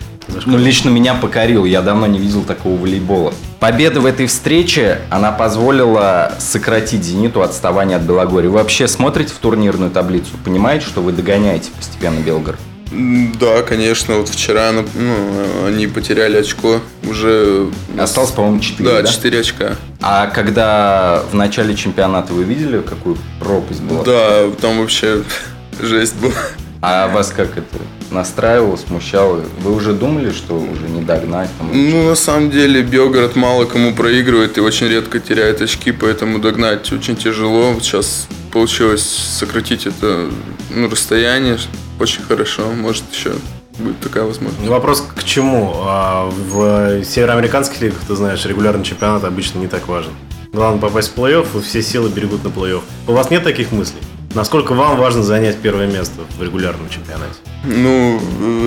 ну, 0.45 0.57
лично 0.57 0.89
меня 0.89 1.13
покорил. 1.15 1.65
Я 1.65 1.81
давно 1.81 2.07
не 2.07 2.19
видел 2.19 2.43
такого 2.43 2.77
волейбола. 2.77 3.33
Победа 3.59 4.01
в 4.01 4.05
этой 4.05 4.27
встрече, 4.27 5.01
она 5.09 5.31
позволила 5.31 6.33
сократить 6.39 7.03
«Зениту» 7.03 7.41
отставание 7.41 7.97
от 7.97 8.03
Белогории. 8.03 8.47
Вы 8.47 8.55
вообще 8.55 8.87
смотрите 8.87 9.33
в 9.33 9.37
турнирную 9.37 9.91
таблицу? 9.91 10.29
Понимаете, 10.43 10.85
что 10.85 11.01
вы 11.01 11.11
догоняете 11.11 11.71
постепенно 11.75 12.19
Белгород? 12.19 12.59
Да, 13.39 13.63
конечно. 13.63 14.15
Вот 14.15 14.29
вчера 14.29 14.71
ну, 14.71 14.85
они 15.67 15.87
потеряли 15.87 16.37
очко. 16.37 16.79
Уже... 17.03 17.67
Осталось, 17.97 18.31
по-моему, 18.31 18.59
4, 18.59 18.89
да? 18.89 19.01
Да, 19.01 19.07
4 19.07 19.39
очка. 19.39 19.75
А 20.01 20.27
когда 20.27 21.23
в 21.31 21.35
начале 21.35 21.75
чемпионата 21.75 22.33
вы 22.33 22.43
видели, 22.43 22.81
какую 22.81 23.17
пропасть 23.39 23.81
была? 23.81 24.03
Да, 24.03 24.49
там 24.61 24.79
вообще 24.79 25.23
жесть 25.81 26.15
была. 26.15 26.33
А 26.81 27.07
вас 27.07 27.31
как 27.35 27.57
это 27.57 27.79
настраивало, 28.11 28.75
смущало? 28.75 29.43
Вы 29.59 29.73
уже 29.73 29.93
думали, 29.93 30.31
что 30.31 30.55
уже 30.55 30.87
не 30.87 31.01
догнать? 31.01 31.49
Там, 31.57 31.69
ну, 31.73 32.09
на 32.09 32.15
самом 32.15 32.51
деле, 32.51 32.83
Белгород 32.83 33.35
мало 33.35 33.65
кому 33.65 33.93
проигрывает 33.93 34.57
и 34.57 34.61
очень 34.61 34.87
редко 34.87 35.19
теряет 35.19 35.61
очки, 35.61 35.91
поэтому 35.91 36.39
догнать 36.39 36.91
очень 36.91 37.15
тяжело. 37.15 37.73
Вот 37.73 37.83
сейчас 37.83 38.27
получилось 38.51 39.03
сократить 39.03 39.87
это 39.87 40.29
ну, 40.69 40.89
расстояние 40.89 41.57
очень 41.99 42.21
хорошо. 42.23 42.71
Может, 42.71 43.03
еще 43.11 43.31
будет 43.79 43.99
такая 43.99 44.23
возможность. 44.23 44.63
Ну, 44.63 44.71
Вопрос 44.71 45.01
к 45.15 45.23
чему? 45.23 45.73
А, 45.83 46.29
В 46.29 47.03
североамериканских 47.03 47.81
лигах, 47.81 47.99
ты 48.07 48.15
знаешь, 48.15 48.45
регулярный 48.45 48.83
чемпионат 48.83 49.23
обычно 49.23 49.59
не 49.59 49.67
так 49.67 49.87
важен. 49.87 50.11
Главное 50.53 50.79
попасть 50.79 51.13
в 51.13 51.19
плей-офф, 51.19 51.59
и 51.59 51.61
все 51.61 51.81
силы 51.81 52.09
берегут 52.09 52.43
на 52.43 52.49
плей-офф. 52.49 52.81
У 53.07 53.11
вас 53.11 53.29
нет 53.29 53.43
таких 53.43 53.71
мыслей? 53.71 53.99
Насколько 54.35 54.73
вам 54.73 54.97
важно 54.97 55.23
занять 55.23 55.57
первое 55.57 55.87
место 55.87 56.21
в 56.37 56.43
регулярном 56.43 56.89
чемпионате? 56.89 57.33
Ну, 57.65 58.19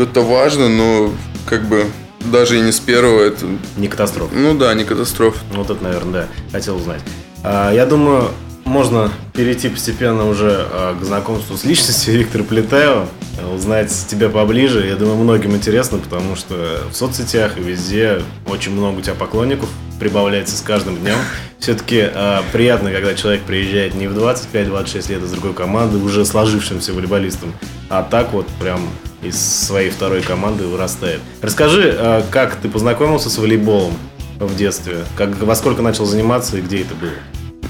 это 0.02 0.20
важно, 0.20 0.68
но 0.68 1.12
как 1.46 1.64
бы 1.68 1.86
даже 2.32 2.58
и 2.58 2.60
не 2.60 2.72
с 2.72 2.80
первого 2.80 3.22
это... 3.22 3.46
Не 3.76 3.88
катастрофа. 3.88 4.34
Ну 4.34 4.54
да, 4.54 4.74
не 4.74 4.84
катастрофа. 4.84 5.38
Вот 5.54 5.70
это, 5.70 5.82
наверное, 5.82 6.12
да, 6.12 6.28
хотел 6.52 6.76
узнать. 6.76 7.00
А, 7.44 7.72
Я 7.72 7.86
думаю, 7.86 8.30
можно 8.70 9.10
перейти 9.34 9.68
постепенно 9.68 10.28
уже 10.28 10.66
а, 10.70 10.98
к 10.98 11.04
знакомству 11.04 11.56
с 11.56 11.64
личностью 11.64 12.18
Виктора 12.18 12.44
Плетаева, 12.44 13.08
узнать 13.54 13.92
тебя 14.08 14.28
поближе. 14.28 14.86
Я 14.86 14.96
думаю, 14.96 15.16
многим 15.16 15.54
интересно, 15.54 15.98
потому 15.98 16.36
что 16.36 16.84
в 16.90 16.94
соцсетях 16.94 17.58
и 17.58 17.60
везде 17.60 18.22
очень 18.46 18.72
много 18.72 18.98
у 18.98 19.00
тебя 19.02 19.14
поклонников 19.14 19.68
прибавляется 19.98 20.56
с 20.56 20.60
каждым 20.60 20.96
днем. 20.96 21.16
Все-таки 21.58 22.08
приятно, 22.52 22.90
когда 22.90 23.14
человек 23.14 23.42
приезжает 23.42 23.94
не 23.94 24.08
в 24.08 24.16
25-26 24.16 25.10
лет 25.10 25.22
из 25.22 25.30
другой 25.30 25.52
команды, 25.52 25.98
уже 25.98 26.24
сложившимся 26.24 26.94
волейболистом, 26.94 27.52
а 27.90 28.02
так 28.02 28.32
вот 28.32 28.46
прям 28.60 28.80
из 29.22 29.38
своей 29.38 29.90
второй 29.90 30.22
команды 30.22 30.64
вырастает. 30.66 31.20
Расскажи, 31.42 31.94
а, 31.98 32.24
как 32.30 32.56
ты 32.56 32.68
познакомился 32.68 33.28
с 33.30 33.38
волейболом 33.38 33.94
в 34.38 34.56
детстве? 34.56 35.04
Как, 35.16 35.38
во 35.42 35.54
сколько 35.54 35.82
начал 35.82 36.06
заниматься 36.06 36.56
и 36.56 36.62
где 36.62 36.82
это 36.82 36.94
было? 36.94 37.10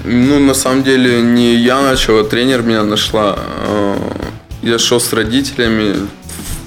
Ну, 0.03 0.39
на 0.39 0.53
самом 0.53 0.83
деле, 0.83 1.21
не 1.21 1.55
я 1.55 1.81
начал, 1.81 2.19
а 2.19 2.23
тренер 2.23 2.61
меня 2.63 2.83
нашла. 2.83 3.35
А, 3.37 3.97
Я 4.61 4.77
шел 4.79 4.99
с 4.99 5.13
родителями 5.13 5.95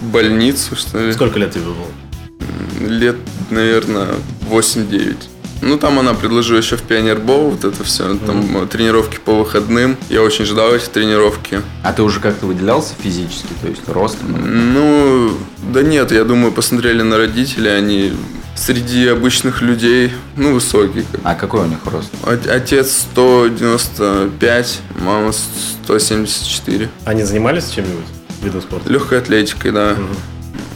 в 0.00 0.06
больницу, 0.06 0.76
что 0.76 0.98
ли. 1.06 1.12
Сколько 1.12 1.38
лет 1.38 1.52
тебе 1.52 1.64
было? 1.64 2.88
Лет, 2.88 3.16
наверное, 3.50 4.08
8-9. 4.50 5.16
Ну, 5.62 5.78
там 5.78 5.98
она 5.98 6.12
предложила 6.14 6.58
еще 6.58 6.76
в 6.76 6.82
Пионербол 6.82 7.50
вот 7.50 7.64
это 7.64 7.84
все. 7.84 8.14
Там 8.16 8.62
э, 8.62 8.66
тренировки 8.66 9.18
по 9.24 9.32
выходным. 9.32 9.96
Я 10.10 10.22
очень 10.22 10.44
ждал 10.44 10.74
эти 10.74 10.86
тренировки. 10.86 11.62
А 11.82 11.92
ты 11.92 12.02
уже 12.02 12.20
как-то 12.20 12.46
выделялся 12.46 12.92
физически, 13.02 13.48
то 13.62 13.68
есть 13.68 13.88
ростом? 13.88 14.36
Ну, 14.74 15.32
да 15.72 15.82
нет, 15.82 16.12
я 16.12 16.24
думаю, 16.24 16.52
посмотрели 16.52 17.00
на 17.02 17.16
родителей, 17.16 17.74
они 17.74 18.12
среди 18.56 19.06
обычных 19.08 19.62
людей, 19.62 20.12
ну, 20.36 20.54
высокие. 20.54 21.04
как. 21.10 21.20
А 21.24 21.34
какой 21.34 21.60
у 21.62 21.66
них 21.66 21.78
рост? 21.86 22.10
От- 22.24 22.46
Отец 22.46 23.06
195, 23.12 24.80
мама 25.00 25.32
174. 25.32 26.88
Они 27.04 27.22
занимались 27.24 27.70
чем-нибудь? 27.70 28.04
Видом 28.42 28.62
спорта? 28.62 28.90
Легкой 28.90 29.18
атлетикой, 29.18 29.70
да. 29.72 29.96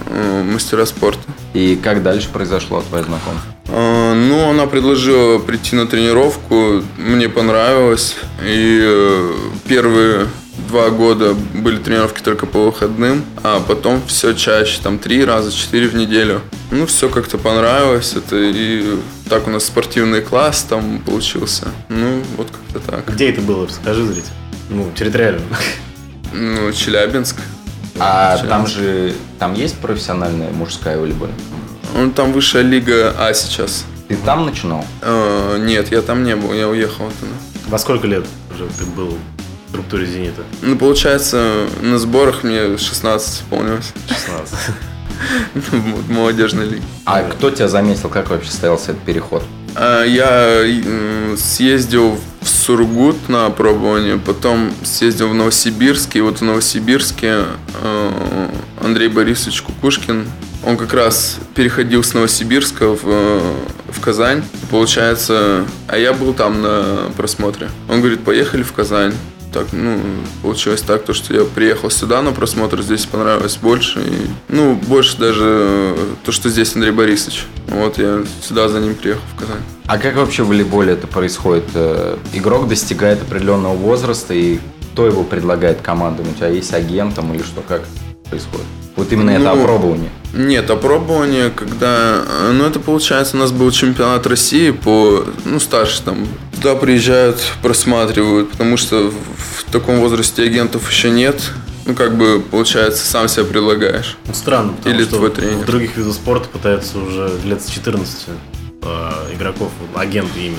Э, 0.07 0.43
Мастера 0.43 0.87
спорта. 0.87 1.21
И 1.55 1.77
как 1.83 2.03
дальше 2.03 2.29
произошло 2.33 2.83
твое 2.83 3.05
знакомство? 3.05 3.43
А, 3.69 4.15
Ну, 4.15 4.49
она 4.51 4.67
предложила 4.67 5.39
прийти 5.39 5.77
на 5.77 5.87
тренировку, 5.87 6.83
мне 6.97 7.29
понравилось. 7.29 8.17
И 8.43 8.81
э, 8.83 9.33
первые 9.69 10.29
два 10.69 10.91
года 10.91 11.35
были 11.55 11.79
тренировки 11.79 12.23
только 12.23 12.47
по 12.47 12.67
выходным, 12.67 13.25
а 13.43 13.61
потом 13.61 14.01
все 14.07 14.35
чаще, 14.35 14.81
там 14.83 14.99
три 14.99 15.25
раза, 15.25 15.51
четыре 15.51 15.89
в 15.89 15.95
неделю. 15.95 16.43
Ну, 16.71 16.87
все 16.87 17.09
как-то 17.09 17.39
понравилось. 17.39 18.13
Это 18.15 18.37
и 18.37 18.99
так 19.29 19.47
у 19.49 19.51
нас 19.51 19.65
спортивный 19.65 20.21
класс 20.21 20.65
там 20.69 21.01
получился. 21.01 21.69
Ну, 21.89 22.23
вот 22.37 22.49
как-то 22.51 22.91
так. 22.91 23.15
Где 23.15 23.31
это 23.31 23.41
было? 23.41 23.67
Расскажи 23.67 24.05
зрителям. 24.05 24.35
Ну, 24.71 24.91
территориально. 24.95 25.41
Ну, 26.33 26.71
Челябинск. 26.73 27.37
А 27.99 28.37
Челябинск. 28.37 28.49
там 28.51 28.67
же, 28.67 29.15
там 29.39 29.55
есть 29.55 29.79
профессиональная 29.79 30.53
мужская 30.53 30.99
волейбольная? 30.99 31.35
Ну, 31.95 32.11
там 32.11 32.33
высшая 32.33 32.63
лига 32.63 33.15
А 33.19 33.33
сейчас. 33.33 33.87
Ты 34.09 34.17
там 34.17 34.45
начинал? 34.47 34.85
Э, 35.03 35.57
нет, 35.59 35.91
я 35.91 36.03
там 36.03 36.25
не 36.25 36.37
был, 36.37 36.53
я 36.53 36.69
уехал 36.69 37.07
оттуда. 37.07 37.33
Во 37.67 37.79
сколько 37.79 38.07
лет 38.07 38.27
уже 38.55 38.67
ты 38.79 38.85
был 38.85 39.17
структуре 39.69 40.07
«Зенита»? 40.07 40.43
Ну, 40.63 40.77
получается, 40.77 41.67
на 41.81 41.99
сборах 41.99 42.43
мне 42.43 42.77
16 42.79 43.43
исполнилось. 43.43 43.93
16. 44.09 44.55
Вот, 45.73 46.09
Молодежной 46.09 46.67
лиги. 46.67 46.83
А 47.05 47.23
кто 47.23 47.51
тебя 47.51 47.67
заметил, 47.67 48.09
как 48.09 48.31
вообще 48.31 48.51
состоялся 48.51 48.93
этот 48.93 49.03
переход? 49.03 49.43
А, 49.75 50.05
Я 50.05 50.65
съездил 51.37 52.19
в 52.41 52.49
Сургут 52.49 53.29
на 53.29 53.47
опробование, 53.47 54.17
потом 54.17 54.71
съездил 54.85 55.29
в 55.29 55.35
Новосибирск, 55.35 56.17
и 56.17 56.21
вот 56.21 56.39
в 56.39 56.45
Новосибирске 56.45 57.45
э, 57.83 58.49
Андрей 58.81 59.09
Борисович 59.09 59.63
Кукушкин, 59.63 60.27
он 60.65 60.77
как 60.77 60.95
раз 60.95 61.39
переходил 61.55 62.03
с 62.03 62.15
Новосибирска 62.15 62.89
в, 62.95 63.01
э, 63.05 63.41
в 63.89 64.01
Казань, 64.01 64.43
получается, 64.71 65.65
а 65.89 65.99
я 65.99 66.13
был 66.13 66.33
там 66.33 66.63
на 66.63 67.11
просмотре. 67.17 67.69
Он 67.89 68.01
говорит, 68.01 68.21
поехали 68.21 68.63
в 68.63 68.73
Казань. 68.73 69.15
Так, 69.53 69.69
ну, 69.73 69.99
получилось 70.43 70.83
так, 70.83 71.05
то, 71.05 71.15
что 71.15 71.35
я 71.35 71.45
приехал 71.45 71.91
сюда 71.91 72.21
на 72.21 72.33
просмотр, 72.33 72.83
здесь 72.83 73.07
понравилось 73.07 73.57
больше. 73.57 74.01
И, 74.01 74.27
ну, 74.49 74.75
больше 74.75 75.17
даже 75.17 75.95
э, 75.97 76.15
то, 76.25 76.33
что 76.33 76.51
здесь 76.51 76.75
Андрей 76.75 76.93
Борисович. 76.93 77.47
Вот 77.69 77.99
я 77.99 78.25
сюда 78.43 78.69
за 78.69 78.81
ним 78.81 78.95
приехал 78.95 79.23
в 79.35 79.41
Казань. 79.41 79.63
А 79.87 79.97
как 79.97 80.17
вообще 80.17 80.43
в 80.43 80.49
волейболе 80.49 80.93
это 80.93 81.07
происходит? 81.07 81.65
Э, 81.75 82.19
Игрок 82.35 82.69
достигает 82.69 83.23
определенного 83.23 83.75
возраста, 83.75 84.35
и 84.35 84.59
кто 84.93 85.07
его 85.07 85.25
предлагает 85.25 85.81
командам? 85.81 86.29
У 86.29 86.35
тебя 86.35 86.49
есть 86.49 86.75
агент 86.75 87.15
там 87.15 87.33
или 87.33 87.43
что? 87.43 87.63
Как 87.63 87.83
происходит? 88.31 88.67
Вот 88.97 89.13
именно 89.13 89.31
это 89.31 89.41
Ну, 89.55 89.63
опробование. 89.63 90.11
Нет, 90.35 90.69
опробование, 90.71 91.51
когда... 91.51 92.23
э, 92.27 92.53
Ну, 92.53 92.65
это 92.65 92.81
получается, 92.81 93.37
у 93.37 93.41
нас 93.41 93.53
был 93.53 93.71
чемпионат 93.71 94.27
России 94.27 94.71
по... 94.71 95.25
Ну, 95.45 95.61
старше 95.61 96.03
там. 96.03 96.27
Туда 96.57 96.75
приезжают, 96.75 97.41
просматривают, 97.63 98.51
потому 98.51 98.77
что 98.77 99.11
в, 99.11 99.71
таком 99.71 100.01
возрасте 100.01 100.43
агентов 100.43 100.91
еще 100.91 101.11
нет. 101.11 101.41
Ну, 101.87 101.95
как 101.95 102.17
бы, 102.17 102.41
получается, 102.51 103.07
сам 103.07 103.29
себя 103.29 103.45
предлагаешь. 103.45 104.17
Ну, 104.27 104.35
Странно, 104.35 104.73
потому 104.73 104.95
Или 104.95 105.05
что 105.05 105.17
твой 105.17 105.31
тренер. 105.31 105.59
в 105.59 105.67
других 105.67 105.97
видах 105.97 106.13
спорта 106.15 106.49
пытаются 106.49 106.99
уже 106.99 107.31
лет 107.45 107.63
с 107.63 107.71
14 107.71 108.17
э, 108.83 109.11
игроков, 109.35 109.71
агенты 109.95 110.41
именно, 110.41 110.59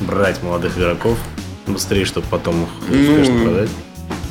брать 0.00 0.42
молодых 0.42 0.78
игроков 0.78 1.18
быстрее, 1.66 2.04
чтобы 2.04 2.26
потом 2.30 2.62
их 2.64 2.68
Ну, 2.88 3.44
продать. 3.44 3.70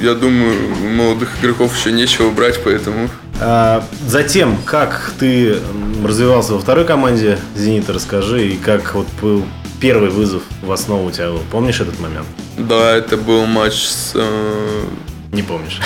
Я 0.01 0.15
думаю, 0.15 0.55
молодых 0.95 1.29
игроков 1.41 1.77
еще 1.77 1.91
нечего 1.91 2.31
брать, 2.31 2.59
поэтому... 2.63 3.07
А, 3.39 3.83
затем, 4.07 4.57
как 4.65 5.13
ты 5.19 5.59
развивался 6.03 6.53
во 6.53 6.59
второй 6.59 6.85
команде 6.85 7.37
«Зенита», 7.55 7.93
расскажи, 7.93 8.47
и 8.47 8.57
как 8.57 8.95
вот 8.95 9.07
был 9.21 9.45
первый 9.79 10.09
вызов 10.09 10.41
в 10.61 10.71
основу 10.71 11.07
у 11.07 11.11
тебя 11.11 11.29
был. 11.29 11.41
Помнишь 11.51 11.79
этот 11.81 11.99
момент? 11.99 12.25
Да, 12.57 12.95
это 12.95 13.17
был 13.17 13.45
матч 13.45 13.73
с... 13.73 14.11
э, 14.15 14.83
Не 15.31 15.43
помнишь. 15.43 15.79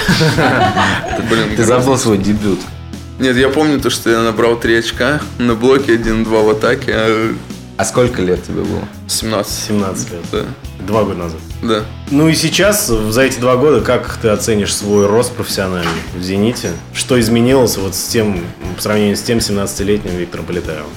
Ты 1.58 1.64
забыл 1.64 1.98
свой 1.98 2.18
дебют. 2.18 2.60
Нет, 3.20 3.36
я 3.38 3.50
помню 3.50 3.80
то, 3.80 3.90
что 3.90 4.10
я 4.10 4.22
набрал 4.22 4.58
3 4.58 4.78
очка 4.78 5.22
на 5.38 5.56
блоке 5.56 5.96
1-2 5.96 6.26
в 6.46 6.50
атаке, 6.50 6.92
а 6.94 7.34
А 7.78 7.84
сколько 7.84 8.22
лет 8.22 8.42
тебе 8.44 8.62
было? 8.62 8.84
17. 9.08 9.66
17 9.68 10.12
лет. 10.12 10.22
Да, 10.32 10.44
Два 10.86 11.04
года 11.04 11.18
назад. 11.20 11.40
да. 11.62 11.82
Ну 12.10 12.30
и 12.30 12.34
сейчас, 12.36 12.88
за 12.88 13.22
эти 13.22 13.40
два 13.40 13.58
года, 13.58 13.82
как 13.82 14.18
ты 14.22 14.30
оценишь 14.30 14.74
свой 14.74 15.08
рост 15.08 15.34
профессиональный 15.34 15.90
в 16.18 16.22
«Зените»? 16.24 16.72
Что 16.94 17.20
изменилось 17.20 17.78
вот 17.78 17.94
с 17.96 18.04
тем, 18.06 18.40
по 18.76 18.82
сравнению 18.82 19.18
с 19.18 19.22
тем 19.22 19.40
17-летним 19.40 20.16
Виктором 20.16 20.46
Полетаевым? 20.46 20.90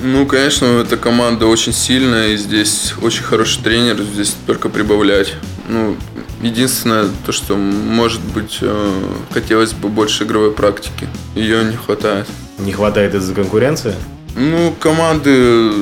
Ну, 0.00 0.26
конечно, 0.26 0.64
эта 0.82 0.96
команда 0.96 1.46
очень 1.46 1.72
сильная, 1.72 2.28
и 2.28 2.36
здесь 2.36 2.94
очень 3.02 3.22
хороший 3.22 3.62
тренер, 3.62 4.00
здесь 4.02 4.34
только 4.46 4.68
прибавлять. 4.68 5.34
Ну, 5.68 5.96
единственное, 6.42 7.06
то, 7.26 7.32
что, 7.32 7.56
может 7.56 8.20
быть, 8.20 8.58
э, 8.60 8.92
хотелось 9.30 9.72
бы 9.72 9.88
больше 9.88 10.24
игровой 10.24 10.52
практики. 10.52 11.08
Ее 11.34 11.64
не 11.64 11.76
хватает. 11.76 12.26
Не 12.58 12.72
хватает 12.72 13.14
из-за 13.14 13.34
конкуренции? 13.34 13.94
Ну, 14.36 14.74
команды 14.78 15.72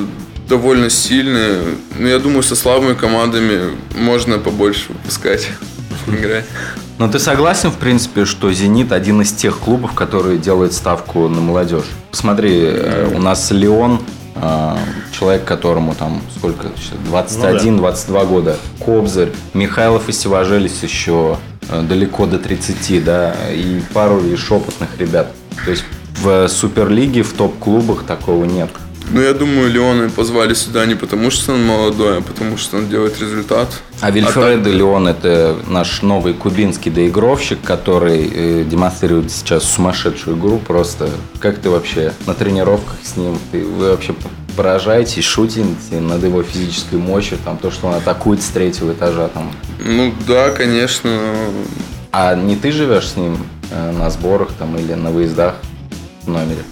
довольно 0.47 0.89
сильные. 0.89 1.61
Ну, 1.97 2.07
я 2.07 2.19
думаю, 2.19 2.43
со 2.43 2.55
слабыми 2.55 2.93
командами 2.93 3.77
можно 3.95 4.37
побольше 4.39 4.89
выпускать 4.89 5.49
играть. 6.07 6.45
Но 6.99 7.07
ты 7.07 7.19
согласен, 7.19 7.71
в 7.71 7.77
принципе, 7.77 8.25
что 8.25 8.51
«Зенит» 8.53 8.91
один 8.91 9.21
из 9.21 9.31
тех 9.31 9.57
клубов, 9.57 9.93
которые 9.93 10.37
делают 10.37 10.73
ставку 10.73 11.27
на 11.27 11.41
молодежь? 11.41 11.85
Посмотри, 12.11 12.61
э, 12.61 13.11
у 13.13 13.19
нас 13.19 13.49
Леон, 13.49 13.99
э, 14.35 14.75
человек, 15.11 15.43
которому 15.43 15.95
там 15.95 16.21
сколько, 16.37 16.67
Ну 16.67 17.17
21-22 17.17 18.25
года, 18.27 18.57
Кобзарь, 18.79 19.31
Михайлов 19.53 20.07
и 20.07 20.11
Севажелис 20.11 20.83
еще 20.83 21.39
э, 21.69 21.81
далеко 21.81 22.27
до 22.27 22.37
30, 22.37 23.03
да, 23.03 23.35
и 23.51 23.81
пару 23.93 24.21
лишь 24.21 24.51
опытных 24.51 24.97
ребят. 24.99 25.31
То 25.65 25.71
есть 25.71 25.83
в 26.21 26.47
Суперлиге, 26.47 27.23
в 27.23 27.33
топ-клубах 27.33 28.03
такого 28.03 28.45
нет. 28.45 28.69
Ну, 29.13 29.21
я 29.21 29.33
думаю, 29.35 29.69
Леона 29.69 30.09
позвали 30.09 30.55
сюда 30.55 30.87
не 30.87 30.95
потому, 30.95 31.29
что 31.29 31.53
он 31.53 31.63
молодой, 31.63 32.17
а 32.17 32.21
потому, 32.21 32.57
что 32.57 32.77
он 32.77 32.89
делает 32.89 33.21
результат. 33.21 33.69
А 34.01 34.09
Вильфредо 34.09 34.71
Леон– 34.71 35.07
это 35.07 35.55
наш 35.67 36.01
новый 36.01 36.33
кубинский 36.33 36.89
доигровщик, 36.89 37.61
который 37.61 38.27
э, 38.33 38.63
демонстрирует 38.63 39.31
сейчас 39.31 39.65
сумасшедшую 39.65 40.35
игру. 40.35 40.57
Просто 40.57 41.11
как 41.39 41.59
ты 41.59 41.69
вообще 41.69 42.11
на 42.25 42.33
тренировках 42.33 42.95
с 43.03 43.15
ним? 43.15 43.37
Ты, 43.51 43.63
вы 43.63 43.91
вообще 43.91 44.15
поражаетесь, 44.57 45.23
шутите 45.23 45.99
над 45.99 46.23
его 46.23 46.41
физической 46.41 46.95
мощью, 46.95 47.37
там, 47.45 47.59
то, 47.59 47.69
что 47.69 47.89
он 47.89 47.93
атакует 47.93 48.41
с 48.41 48.47
третьего 48.47 48.93
этажа. 48.93 49.27
Там. 49.27 49.51
Ну 49.79 50.11
да, 50.27 50.49
конечно. 50.49 51.11
А 52.11 52.33
не 52.33 52.55
ты 52.55 52.71
живешь 52.71 53.09
с 53.09 53.15
ним 53.15 53.37
э, 53.69 53.91
на 53.91 54.09
сборах 54.09 54.49
там, 54.57 54.75
или 54.75 54.93
на 54.95 55.11
выездах 55.11 55.53
в 56.23 56.29
номере? 56.29 56.63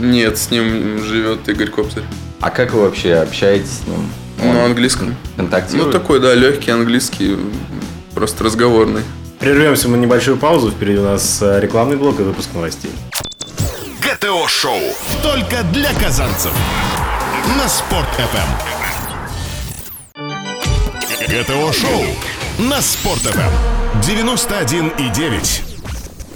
Нет, 0.00 0.38
с 0.38 0.50
ним 0.50 1.02
живет 1.04 1.48
Игорь 1.48 1.68
Кобзарь. 1.68 2.04
А 2.40 2.50
как 2.50 2.72
вы 2.72 2.82
вообще 2.82 3.14
общаетесь 3.16 3.80
с 3.84 3.86
ним? 3.86 4.10
Он 4.42 4.54
на 4.54 4.64
английском. 4.64 5.14
Контактирует? 5.36 5.86
Ну, 5.86 5.92
такой, 5.92 6.20
да, 6.20 6.34
легкий 6.34 6.70
английский, 6.70 7.36
просто 8.14 8.44
разговорный. 8.44 9.02
Прервемся 9.38 9.88
мы 9.88 9.98
небольшую 9.98 10.38
паузу. 10.38 10.70
Впереди 10.70 10.98
у 10.98 11.04
нас 11.04 11.38
э, 11.42 11.60
рекламный 11.60 11.96
блок 11.96 12.20
и 12.20 12.22
выпуск 12.22 12.50
новостей. 12.54 12.90
ГТО-шоу. 14.02 14.80
Только 15.22 15.62
для 15.72 15.92
казанцев. 15.94 16.52
На 17.56 17.68
Спорт 17.68 18.08
FM. 18.18 18.48
ГТО-шоу. 21.28 22.04
На 22.58 22.80
Спорт 22.80 23.22
FM. 23.22 23.50
91,9. 24.02 25.69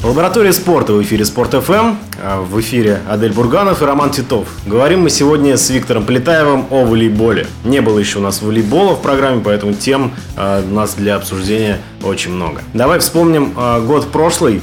Лаборатория 0.04 0.52
спорта 0.52 0.92
в 0.92 1.02
эфире 1.02 1.25
Спорт 1.25 1.54
ФМ. 1.54 1.94
А 2.23 2.42
В 2.42 2.61
эфире 2.61 3.00
Адель 3.08 3.32
Бурганов 3.32 3.80
и 3.80 3.87
Роман 3.87 4.11
Титов. 4.11 4.46
Говорим 4.66 5.00
мы 5.00 5.08
сегодня 5.08 5.56
с 5.56 5.70
Виктором 5.70 6.04
Плетаевым 6.04 6.66
о 6.68 6.84
волейболе. 6.84 7.46
Не 7.64 7.80
было 7.80 7.99
еще 7.99 8.18
у 8.18 8.20
нас 8.20 8.42
волейбола 8.42 8.96
в 8.96 9.00
программе, 9.00 9.40
поэтому 9.42 9.73
тем 9.73 10.12
а, 10.37 10.62
у 10.62 10.75
нас 10.75 10.92
для 10.92 11.16
обсуждения 11.16 11.80
очень 12.02 12.32
много. 12.32 12.61
Давай 12.75 12.99
вспомним 12.99 13.54
а, 13.56 13.80
год 13.80 14.12
прошлый. 14.12 14.61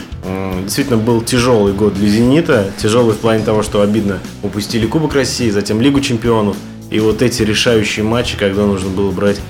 Действительно 0.64 0.98
был 0.98 1.22
тяжелый 1.22 1.74
год 1.74 1.96
для 1.96 2.08
«Зенита». 2.08 2.70
Тяжелый 2.78 3.16
в 3.16 3.18
плане 3.18 3.44
того, 3.44 3.64
что 3.64 3.82
обидно 3.82 4.20
упустили 4.44 4.86
Кубок 4.86 5.16
России, 5.16 5.50
затем 5.50 5.82
Лигу 5.82 6.02
чемпионов. 6.02 6.56
И 6.92 7.00
вот 7.00 7.24
эти 7.24 7.42
решающие 7.42 8.06
матчи, 8.06 8.38
когда 8.38 8.68
нужно 8.68 8.90
было 8.90 9.10
брать 9.10 9.42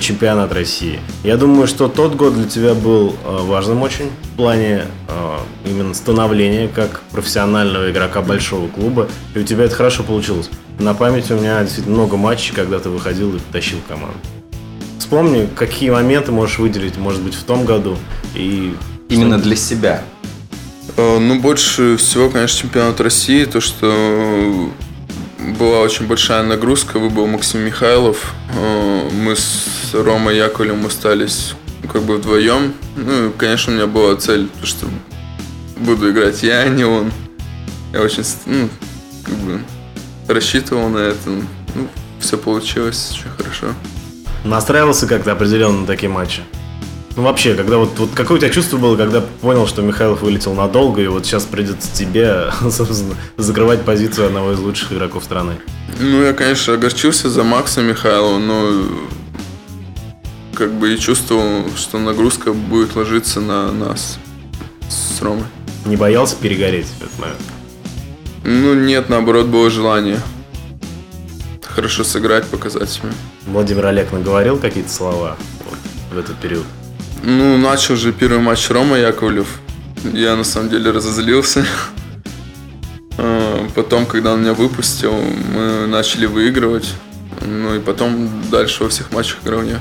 чемпионат 0.00 0.52
России. 0.52 1.00
Я 1.24 1.36
думаю, 1.36 1.66
что 1.66 1.88
тот 1.88 2.14
год 2.14 2.34
для 2.34 2.48
тебя 2.48 2.74
был 2.74 3.16
э, 3.24 3.38
важным 3.42 3.82
очень 3.82 4.10
в 4.32 4.36
плане 4.36 4.84
э, 5.08 5.38
именно 5.64 5.94
становления 5.94 6.68
как 6.68 7.00
профессионального 7.12 7.90
игрока 7.90 8.20
большого 8.20 8.68
клуба. 8.68 9.08
И 9.34 9.38
у 9.38 9.42
тебя 9.42 9.64
это 9.64 9.74
хорошо 9.74 10.02
получилось. 10.02 10.50
На 10.78 10.94
памяти 10.94 11.32
у 11.32 11.38
меня 11.38 11.62
действительно 11.62 11.96
много 11.96 12.16
матчей, 12.16 12.54
когда 12.54 12.78
ты 12.78 12.90
выходил 12.90 13.34
и 13.34 13.38
тащил 13.52 13.78
команду. 13.88 14.18
Вспомни, 14.98 15.48
какие 15.56 15.90
моменты 15.90 16.30
можешь 16.30 16.58
выделить, 16.58 16.96
может 16.98 17.22
быть, 17.22 17.34
в 17.34 17.42
том 17.44 17.64
году. 17.64 17.96
И 18.34 18.74
Именно 19.08 19.38
для 19.38 19.56
себя. 19.56 20.02
Э, 20.96 21.18
Ну, 21.18 21.40
больше 21.40 21.96
всего, 21.96 22.28
конечно, 22.28 22.60
чемпионат 22.60 23.00
России, 23.00 23.44
то, 23.44 23.60
что 23.60 24.70
была 25.58 25.80
очень 25.80 26.06
большая 26.06 26.42
нагрузка, 26.42 26.98
выбыл 26.98 27.26
Максим 27.26 27.60
Михайлов, 27.60 28.34
Э, 28.54 29.08
мы 29.12 29.36
с 29.36 29.94
Ромой 29.94 30.36
Яковлевым 30.36 30.86
остались 30.86 31.54
как 31.92 32.02
бы 32.02 32.16
вдвоем. 32.16 32.74
Ну, 32.96 33.32
конечно, 33.36 33.72
у 33.72 33.76
меня 33.76 33.86
была 33.86 34.16
цель, 34.16 34.48
то, 34.60 34.66
что 34.66 34.86
буду 35.76 36.10
играть 36.10 36.42
я, 36.42 36.60
а 36.60 36.68
не 36.68 36.84
он. 36.84 37.12
Я 37.92 38.02
очень, 38.02 38.24
ну, 38.46 38.68
как 39.24 39.34
бы 39.36 39.60
рассчитывал 40.28 40.88
на 40.88 40.98
это. 40.98 41.30
Ну, 41.30 41.88
все 42.18 42.36
получилось 42.36 43.10
очень 43.12 43.30
хорошо. 43.30 43.74
настраивался 44.44 45.06
как-то 45.06 45.32
определенно 45.32 45.80
на 45.80 45.86
такие 45.86 46.08
матчи. 46.08 46.42
Ну 47.20 47.26
вообще, 47.26 47.54
когда 47.54 47.76
вот, 47.76 47.98
вот 47.98 48.12
какое 48.14 48.38
у 48.38 48.40
тебя 48.40 48.48
чувство 48.48 48.78
было, 48.78 48.96
когда 48.96 49.20
понял, 49.20 49.66
что 49.66 49.82
Михайлов 49.82 50.22
вылетел 50.22 50.54
надолго, 50.54 51.02
и 51.02 51.06
вот 51.06 51.26
сейчас 51.26 51.44
придется 51.44 51.94
тебе, 51.94 52.46
собственно, 52.70 53.14
закрывать 53.36 53.82
позицию 53.82 54.28
одного 54.28 54.52
из 54.52 54.58
лучших 54.58 54.94
игроков 54.94 55.22
страны? 55.22 55.56
Ну, 55.98 56.22
я, 56.22 56.32
конечно, 56.32 56.72
огорчился 56.72 57.28
за 57.28 57.42
Макса 57.42 57.82
Михайлова, 57.82 58.38
но 58.38 58.86
как 60.54 60.72
бы 60.72 60.94
и 60.94 60.98
чувствовал, 60.98 61.64
что 61.76 61.98
нагрузка 61.98 62.54
будет 62.54 62.96
ложиться 62.96 63.42
на 63.42 63.70
нас 63.70 64.18
с 64.88 65.20
Ромой. 65.20 65.44
Не 65.84 65.96
боялся 65.96 66.36
перегореть 66.36 66.86
в 66.86 67.02
этот 67.02 67.18
момент? 67.18 67.40
Ну, 68.44 68.72
нет, 68.72 69.10
наоборот, 69.10 69.48
было 69.48 69.68
желание 69.68 70.20
хорошо 71.62 72.02
сыграть, 72.02 72.46
показать 72.46 72.88
себя. 72.88 73.10
Владимир 73.46 73.84
Олег 73.84 74.10
наговорил 74.10 74.58
какие-то 74.58 74.90
слова 74.90 75.36
вот, 75.66 75.78
в 76.14 76.18
этот 76.18 76.38
период? 76.38 76.64
Ну, 77.22 77.58
начал 77.58 77.96
же 77.96 78.12
первый 78.12 78.40
матч 78.40 78.70
Рома 78.70 78.98
Яковлев. 78.98 79.60
Я 80.04 80.36
на 80.36 80.44
самом 80.44 80.70
деле 80.70 80.90
разозлился. 80.90 81.64
А, 83.18 83.68
Потом, 83.74 84.06
когда 84.06 84.32
он 84.32 84.40
меня 84.40 84.54
выпустил, 84.54 85.12
мы 85.54 85.86
начали 85.86 86.26
выигрывать. 86.26 86.94
Ну 87.46 87.74
и 87.74 87.78
потом 87.78 88.28
дальше 88.50 88.84
во 88.84 88.90
всех 88.90 89.12
матчах 89.12 89.38
играл 89.44 89.62
я. 89.62 89.78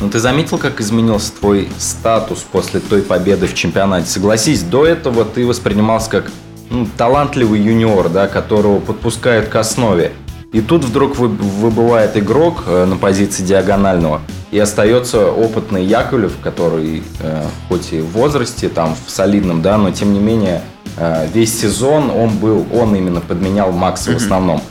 Ну, 0.00 0.10
ты 0.10 0.18
заметил, 0.18 0.58
как 0.58 0.80
изменился 0.80 1.32
твой 1.32 1.68
статус 1.78 2.44
после 2.52 2.80
той 2.80 3.00
победы 3.00 3.46
в 3.46 3.54
чемпионате? 3.54 4.10
Согласись, 4.10 4.62
до 4.62 4.84
этого 4.86 5.24
ты 5.24 5.46
воспринимался 5.46 6.10
как 6.10 6.30
ну, 6.68 6.86
талантливый 6.98 7.60
юниор, 7.60 8.10
да, 8.10 8.28
которого 8.28 8.78
подпускают 8.80 9.48
к 9.48 9.56
основе. 9.56 10.12
И 10.56 10.62
тут 10.62 10.84
вдруг 10.84 11.18
вы- 11.18 11.28
выбывает 11.28 12.16
игрок 12.16 12.62
э, 12.66 12.86
на 12.86 12.96
позиции 12.96 13.42
диагонального, 13.42 14.22
и 14.50 14.58
остается 14.58 15.30
опытный 15.30 15.84
Яковлев, 15.84 16.32
который 16.42 17.02
э, 17.20 17.42
хоть 17.68 17.92
и 17.92 18.00
в 18.00 18.12
возрасте, 18.12 18.70
там, 18.70 18.96
в 19.06 19.10
солидном, 19.10 19.60
да, 19.60 19.76
но 19.76 19.90
тем 19.90 20.14
не 20.14 20.18
менее 20.18 20.62
э, 20.96 21.26
весь 21.34 21.60
сезон 21.60 22.10
он 22.10 22.30
был, 22.38 22.64
он 22.72 22.96
именно 22.96 23.20
подменял 23.20 23.70
Макса 23.70 24.12
в 24.12 24.16
основном. 24.16 24.62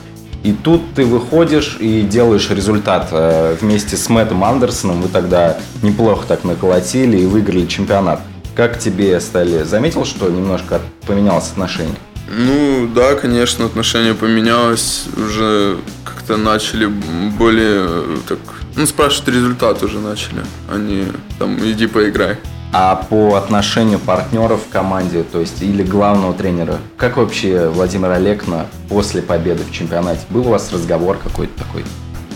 И 0.42 0.52
тут 0.52 0.82
ты 0.96 1.04
выходишь 1.04 1.76
и 1.78 2.02
делаешь 2.02 2.50
результат 2.50 3.12
вместе 3.60 3.96
с 3.96 4.08
Мэттом 4.08 4.42
Андерсоном. 4.42 5.02
Вы 5.02 5.08
тогда 5.08 5.56
неплохо 5.82 6.26
так 6.26 6.42
наколотили 6.42 7.16
и 7.18 7.26
выиграли 7.26 7.66
чемпионат. 7.66 8.20
Как 8.56 8.78
тебе 8.80 9.20
стали? 9.20 9.62
Заметил, 9.62 10.04
что 10.04 10.28
немножко 10.28 10.80
поменялось 11.06 11.50
отношение? 11.50 11.96
Ну 12.28 12.88
да, 12.94 13.14
конечно, 13.14 13.66
отношение 13.66 14.14
поменялось. 14.14 15.04
Уже 15.16 15.78
как-то 16.04 16.36
начали 16.36 16.86
более 16.86 17.86
э, 17.86 18.16
так. 18.28 18.38
Ну, 18.74 18.86
спрашивать 18.86 19.28
результат 19.28 19.82
уже 19.82 20.00
начали. 20.00 20.42
Они 20.70 21.06
там 21.38 21.58
иди 21.58 21.86
поиграй. 21.86 22.36
А 22.72 22.96
по 22.96 23.36
отношению 23.36 23.98
партнеров 23.98 24.60
в 24.68 24.72
команде, 24.72 25.22
то 25.22 25.40
есть 25.40 25.62
или 25.62 25.82
главного 25.82 26.34
тренера, 26.34 26.78
как 26.98 27.16
вообще 27.16 27.68
Владимир 27.68 28.10
Олегна 28.10 28.66
после 28.88 29.22
победы 29.22 29.62
в 29.62 29.72
чемпионате? 29.72 30.20
Был 30.28 30.48
у 30.48 30.50
вас 30.50 30.72
разговор 30.72 31.16
какой-то 31.22 31.56
такой? 31.64 31.84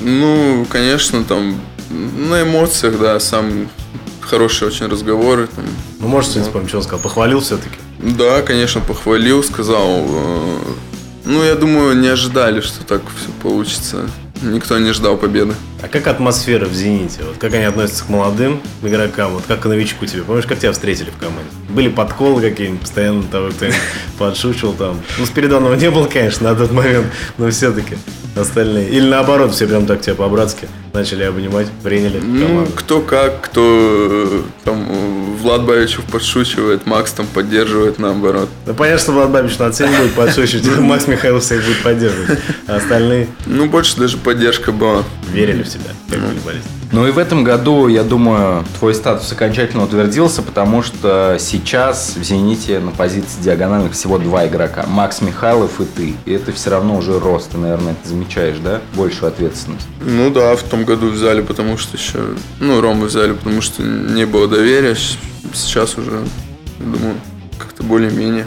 Ну, 0.00 0.64
конечно, 0.70 1.24
там 1.24 1.56
на 1.90 2.42
эмоциях, 2.42 2.98
да, 2.98 3.18
сам 3.20 3.68
хорошие 4.20 4.68
очень 4.68 4.86
разговоры. 4.86 5.48
Там. 5.54 5.64
Ну, 6.00 6.08
можешь 6.08 6.30
что-нибудь 6.30 6.48
вспомнить, 6.48 6.68
что 6.68 6.78
он 6.78 6.82
сказал? 6.84 7.00
Похвалил 7.00 7.40
все-таки? 7.40 7.76
Да, 7.98 8.42
конечно, 8.42 8.80
похвалил, 8.80 9.42
сказал. 9.44 10.04
э, 10.08 10.58
Ну, 11.24 11.42
я 11.44 11.54
думаю, 11.54 11.96
не 11.96 12.08
ожидали, 12.08 12.60
что 12.60 12.84
так 12.84 13.02
все 13.18 13.30
получится. 13.42 14.08
Никто 14.42 14.78
не 14.78 14.92
ждал 14.92 15.18
победы. 15.18 15.52
А 15.82 15.88
как 15.88 16.06
атмосфера 16.06 16.64
в 16.64 16.72
«Зените»? 16.72 17.20
Вот 17.28 17.36
как 17.38 17.52
они 17.52 17.64
относятся 17.64 18.04
к 18.04 18.08
молодым 18.08 18.62
игрокам? 18.82 19.34
Вот 19.34 19.42
как 19.46 19.60
к 19.60 19.66
новичку 19.66 20.06
тебе? 20.06 20.22
Помнишь, 20.22 20.46
как 20.46 20.58
тебя 20.58 20.72
встретили 20.72 21.10
в 21.10 21.18
команде? 21.18 21.44
Были 21.68 21.88
подколы 21.88 22.40
какие-нибудь 22.40 22.80
постоянно 22.80 23.22
того, 23.24 23.50
кто 23.50 23.66
подшучивал 24.18 24.72
там? 24.72 24.98
Ну, 25.18 25.26
Спиридонова 25.26 25.74
не 25.74 25.90
было, 25.90 26.06
конечно, 26.06 26.48
на 26.50 26.56
тот 26.56 26.72
момент, 26.72 27.06
но 27.36 27.50
все-таки 27.50 27.98
остальные. 28.34 28.88
Или 28.88 29.08
наоборот, 29.10 29.52
все 29.52 29.66
прям 29.66 29.84
так 29.84 30.00
тебя 30.00 30.14
по-братски 30.14 30.68
начали 30.92 31.22
обнимать, 31.24 31.68
приняли 31.82 32.20
Ну, 32.20 32.46
команду. 32.46 32.70
кто 32.74 33.00
как, 33.00 33.40
кто 33.42 33.60
э, 33.64 34.42
там 34.64 34.84
Влад 35.36 35.64
Бавичев 35.64 36.04
подшучивает, 36.04 36.86
Макс 36.86 37.12
там 37.12 37.26
поддерживает 37.26 37.98
наоборот. 37.98 38.48
Ну, 38.66 38.74
понятно, 38.74 39.00
что 39.00 39.12
Влад 39.12 39.30
Бабич 39.30 39.58
над 39.58 39.74
всеми 39.74 39.96
будет 39.96 40.14
подшучивать, 40.14 40.66
Макс 40.80 41.06
Михайлов 41.06 41.42
всех 41.42 41.64
будет 41.64 41.82
поддерживать. 41.82 42.38
А 42.66 42.76
остальные 42.76 43.28
Ну, 43.46 43.66
больше 43.66 43.96
даже 43.96 44.16
поддержка 44.18 44.72
была. 44.72 45.04
верили 45.32 45.62
в 45.62 45.68
тебя, 45.68 45.90
как 46.08 46.18
волейболист. 46.20 46.66
Ну 46.92 47.06
и 47.06 47.12
в 47.12 47.18
этом 47.18 47.44
году, 47.44 47.86
я 47.86 48.02
думаю, 48.02 48.64
твой 48.80 48.94
статус 48.96 49.30
окончательно 49.30 49.84
утвердился, 49.84 50.42
потому 50.42 50.82
что 50.82 51.36
сейчас 51.38 52.14
в 52.16 52.24
«Зените» 52.24 52.80
на 52.80 52.90
позиции 52.90 53.40
диагональных 53.40 53.92
всего 53.92 54.18
два 54.18 54.48
игрока. 54.48 54.84
Макс 54.88 55.20
Михайлов 55.20 55.80
и 55.80 55.84
ты. 55.84 56.14
И 56.24 56.32
это 56.32 56.50
все 56.50 56.70
равно 56.70 56.96
уже 56.96 57.20
рост. 57.20 57.50
Ты, 57.52 57.58
наверное, 57.58 57.92
это 57.92 58.08
замечаешь, 58.08 58.56
да? 58.58 58.80
Большую 58.94 59.28
ответственность. 59.28 59.86
Ну 60.04 60.30
да, 60.30 60.56
в 60.56 60.64
том 60.64 60.79
году 60.84 61.08
взяли, 61.08 61.40
потому 61.40 61.76
что 61.76 61.96
еще... 61.96 62.34
Ну, 62.58 62.80
Рому 62.80 63.06
взяли, 63.06 63.32
потому 63.32 63.60
что 63.60 63.82
не 63.82 64.26
было 64.26 64.48
доверия. 64.48 64.96
Сейчас 65.54 65.96
уже, 65.98 66.24
думаю, 66.78 67.16
как-то 67.58 67.82
более-менее 67.82 68.46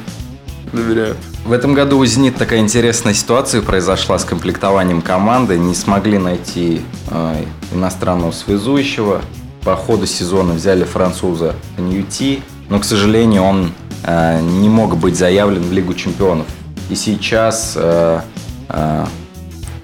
доверяют. 0.71 1.17
В 1.45 1.51
этом 1.51 1.73
году 1.73 1.97
у 1.97 2.05
«Зенит» 2.05 2.35
такая 2.35 2.59
интересная 2.59 3.13
ситуация 3.13 3.61
произошла 3.61 4.17
с 4.17 4.25
комплектованием 4.25 5.01
команды. 5.01 5.57
Не 5.57 5.75
смогли 5.75 6.17
найти 6.17 6.81
э, 7.09 7.45
иностранного 7.73 8.31
связующего. 8.31 9.21
По 9.63 9.75
ходу 9.75 10.05
сезона 10.05 10.53
взяли 10.53 10.83
француза 10.83 11.55
Ньюти, 11.77 12.41
но, 12.69 12.79
к 12.79 12.85
сожалению, 12.85 13.43
он 13.43 13.71
э, 14.03 14.41
не 14.41 14.69
мог 14.69 14.97
быть 14.97 15.17
заявлен 15.17 15.63
в 15.63 15.71
Лигу 15.71 15.93
чемпионов. 15.93 16.47
И 16.89 16.95
сейчас 16.95 17.73
э, 17.75 18.21
э, 18.69 19.05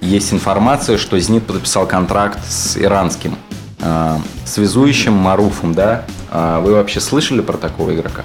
есть 0.00 0.32
информация, 0.32 0.96
что 0.98 1.18
«Зенит» 1.18 1.46
подписал 1.46 1.86
контракт 1.86 2.38
с 2.48 2.76
иранским 2.76 3.36
э, 3.80 4.16
связующим 4.44 5.12
Маруфом, 5.12 5.74
да? 5.74 6.04
А 6.30 6.60
вы 6.60 6.72
вообще 6.72 7.00
слышали 7.00 7.40
про 7.40 7.56
такого 7.56 7.94
игрока? 7.94 8.22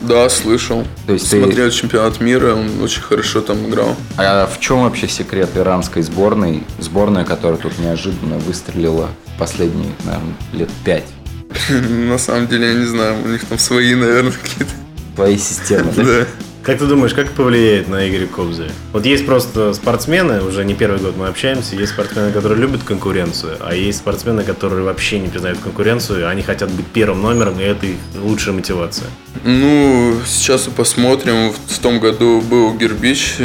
Да, 0.00 0.28
слышал. 0.28 0.84
То 1.06 1.12
есть 1.12 1.28
Смотрел 1.28 1.68
ты... 1.68 1.74
чемпионат 1.74 2.20
мира, 2.20 2.54
он 2.54 2.82
очень 2.82 3.02
хорошо 3.02 3.40
там 3.40 3.68
играл. 3.68 3.96
А 4.16 4.46
в 4.46 4.58
чем 4.60 4.82
вообще 4.82 5.08
секрет 5.08 5.50
иранской 5.56 6.02
сборной? 6.02 6.64
Сборная, 6.78 7.24
которая 7.24 7.58
тут 7.58 7.78
неожиданно 7.78 8.38
выстрелила 8.38 9.08
последние, 9.38 9.92
наверное, 10.04 10.34
лет 10.52 10.70
пять. 10.84 11.04
На 11.68 12.18
самом 12.18 12.46
деле, 12.46 12.68
я 12.68 12.74
не 12.74 12.86
знаю, 12.86 13.16
у 13.24 13.28
них 13.28 13.44
там 13.44 13.58
свои, 13.58 13.94
наверное, 13.94 14.32
какие-то. 14.32 14.72
Твои 15.16 15.36
системы, 15.36 15.92
да? 15.96 16.26
Как 16.62 16.78
ты 16.78 16.86
думаешь, 16.86 17.14
как 17.14 17.30
повлияет 17.30 17.88
на 17.88 18.08
Игоря 18.08 18.26
Кобзаря? 18.26 18.70
Вот 18.92 19.06
есть 19.06 19.24
просто 19.24 19.72
спортсмены, 19.72 20.42
уже 20.42 20.64
не 20.64 20.74
первый 20.74 21.00
год 21.00 21.16
мы 21.16 21.28
общаемся, 21.28 21.76
есть 21.76 21.92
спортсмены, 21.92 22.30
которые 22.30 22.60
любят 22.60 22.82
конкуренцию, 22.82 23.56
а 23.60 23.74
есть 23.74 23.98
спортсмены, 23.98 24.44
которые 24.44 24.82
вообще 24.82 25.18
не 25.18 25.28
признают 25.28 25.58
конкуренцию, 25.58 26.28
они 26.28 26.42
хотят 26.42 26.70
быть 26.70 26.86
первым 26.86 27.22
номером, 27.22 27.58
и 27.58 27.62
это 27.62 27.86
их 27.86 27.96
лучшая 28.20 28.54
мотивация. 28.54 29.08
Ну, 29.44 30.16
сейчас 30.26 30.68
и 30.68 30.70
посмотрим. 30.70 31.52
В 31.52 31.78
том 31.78 32.00
году 32.00 32.42
был 32.42 32.74
Гербич. 32.74 33.36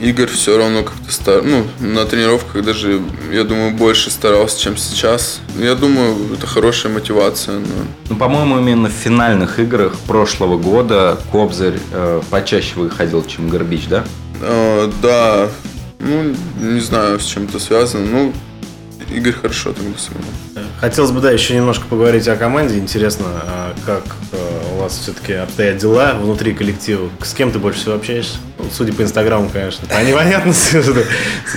Игорь 0.00 0.26
все 0.28 0.58
равно 0.58 0.82
как-то 0.82 1.12
стар... 1.12 1.42
Ну, 1.42 1.64
на 1.80 2.04
тренировках 2.04 2.64
даже, 2.64 3.00
я 3.32 3.44
думаю, 3.44 3.70
больше 3.72 4.10
старался, 4.10 4.60
чем 4.60 4.76
сейчас. 4.76 5.40
Я 5.56 5.74
думаю, 5.74 6.34
это 6.34 6.46
хорошая 6.46 6.92
мотивация. 6.92 7.58
но- 7.60 7.66
Ну, 8.10 8.16
по-моему, 8.16 8.58
именно 8.58 8.88
в 8.88 8.92
финальных 8.92 9.58
играх 9.60 9.94
прошлого 10.00 10.58
года 10.58 11.18
Кобзарь 11.30 11.78
э, 11.92 12.20
почаще 12.30 12.74
выходил, 12.76 13.24
чем 13.24 13.48
Горбич, 13.48 13.86
да? 13.88 14.04
Э, 14.42 14.90
да, 15.00 15.48
ну, 16.00 16.34
не 16.60 16.80
знаю, 16.80 17.20
с 17.20 17.24
чем 17.24 17.44
это 17.44 17.58
связано. 17.60 18.04
Ну, 18.04 18.32
Игорь 19.10 19.32
хорошо 19.32 19.74
сыграл. 19.98 20.66
Хотелось 20.80 21.10
бы, 21.10 21.20
да, 21.20 21.30
еще 21.30 21.54
немножко 21.54 21.84
поговорить 21.86 22.26
о 22.28 22.36
команде. 22.36 22.78
Интересно, 22.78 23.26
а 23.46 23.74
как 23.86 24.04
э, 24.32 24.62
у 24.74 24.80
вас 24.82 24.98
все-таки 24.98 25.32
обстоят 25.34 25.78
дела 25.78 26.14
внутри 26.14 26.52
коллектива? 26.54 27.08
С 27.22 27.32
кем 27.32 27.50
ты 27.52 27.58
больше 27.58 27.80
всего 27.80 27.94
общаешься? 27.94 28.36
Ну, 28.58 28.66
Судя 28.72 28.92
по 28.92 29.02
инстаграму, 29.02 29.48
конечно. 29.50 29.86
А 29.90 30.02
непонятно, 30.02 30.52
со 30.52 30.82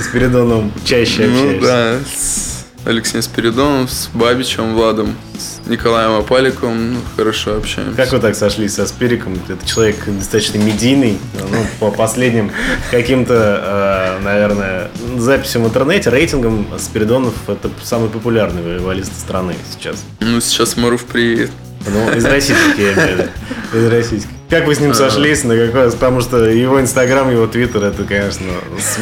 Спиридоном 0.04 0.72
чаще 0.86 1.28
Ну 1.28 1.56
общаешься. 1.58 1.68
да, 1.68 2.00
с 2.16 2.57
Алексеем 2.88 3.22
Спиридоновым, 3.22 3.90
с 3.90 4.10
Бабичем 4.14 4.74
Владом, 4.74 5.18
с 5.38 5.68
Николаем 5.68 6.14
Апаликовым 6.14 6.94
ну, 6.94 7.00
хорошо 7.18 7.58
общаемся. 7.58 7.98
Как 7.98 8.14
вы 8.14 8.20
так 8.20 8.34
сошлись 8.34 8.76
со 8.76 8.88
Спириком? 8.88 9.38
Это 9.50 9.66
человек 9.68 10.06
достаточно 10.06 10.58
медийный. 10.58 11.20
Ну, 11.52 11.66
по 11.82 11.92
последним 11.92 12.50
каким-то, 12.90 14.18
э, 14.20 14.24
наверное, 14.24 14.90
записям 15.18 15.64
в 15.64 15.68
интернете, 15.68 16.10
рейтингам 16.10 16.66
Спиридонов 16.80 17.34
это 17.48 17.70
самый 17.84 18.10
популярный 18.10 18.62
волейболист 18.62 19.20
страны 19.20 19.56
сейчас. 19.76 20.06
Ну, 20.22 20.40
сейчас 20.40 20.78
Маруф 20.78 21.04
приедет. 21.04 21.52
Ну, 21.86 22.12
из 22.16 22.26
российских, 22.26 22.78
я 22.80 22.94
имею 22.94 23.08
в 23.08 23.20
виду. 23.20 23.30
Из 23.74 23.92
российских. 23.92 24.30
Как 24.50 24.66
вы 24.66 24.76
с 24.76 24.80
А. 24.80 24.82
ним 24.82 24.94
сошлись? 24.94 25.44
На 25.44 25.56
какой? 25.58 25.92
Потому 25.92 26.22
что 26.22 26.46
его 26.46 26.80
инстаграм, 26.80 27.30
его 27.30 27.48
твиттер, 27.48 27.84
это, 27.84 28.04
конечно, 28.04 28.46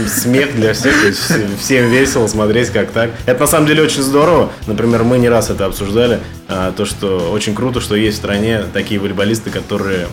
смех 0.08 0.56
для 0.56 0.74
всех. 0.74 1.00
То 1.00 1.08
есть 1.08 1.20
все- 1.20 1.48
всем 1.60 1.90
весело 1.90 2.28
смотреть, 2.28 2.70
как 2.70 2.92
так. 2.92 3.12
Это 3.26 3.42
на 3.42 3.48
самом 3.48 3.68
деле 3.68 3.84
очень 3.84 4.02
здорово. 4.02 4.52
Например, 4.68 5.04
мы 5.04 5.18
не 5.20 5.30
раз 5.30 5.50
это 5.50 5.66
обсуждали. 5.66 6.20
а, 6.48 6.72
То, 6.74 6.86
что 6.86 7.32
очень 7.32 7.56
круто, 7.56 7.80
что 7.80 7.96
есть 7.96 8.18
в 8.18 8.20
стране 8.20 8.64
такие 8.74 9.00
волейболисты, 9.00 9.50
которые 9.50 10.08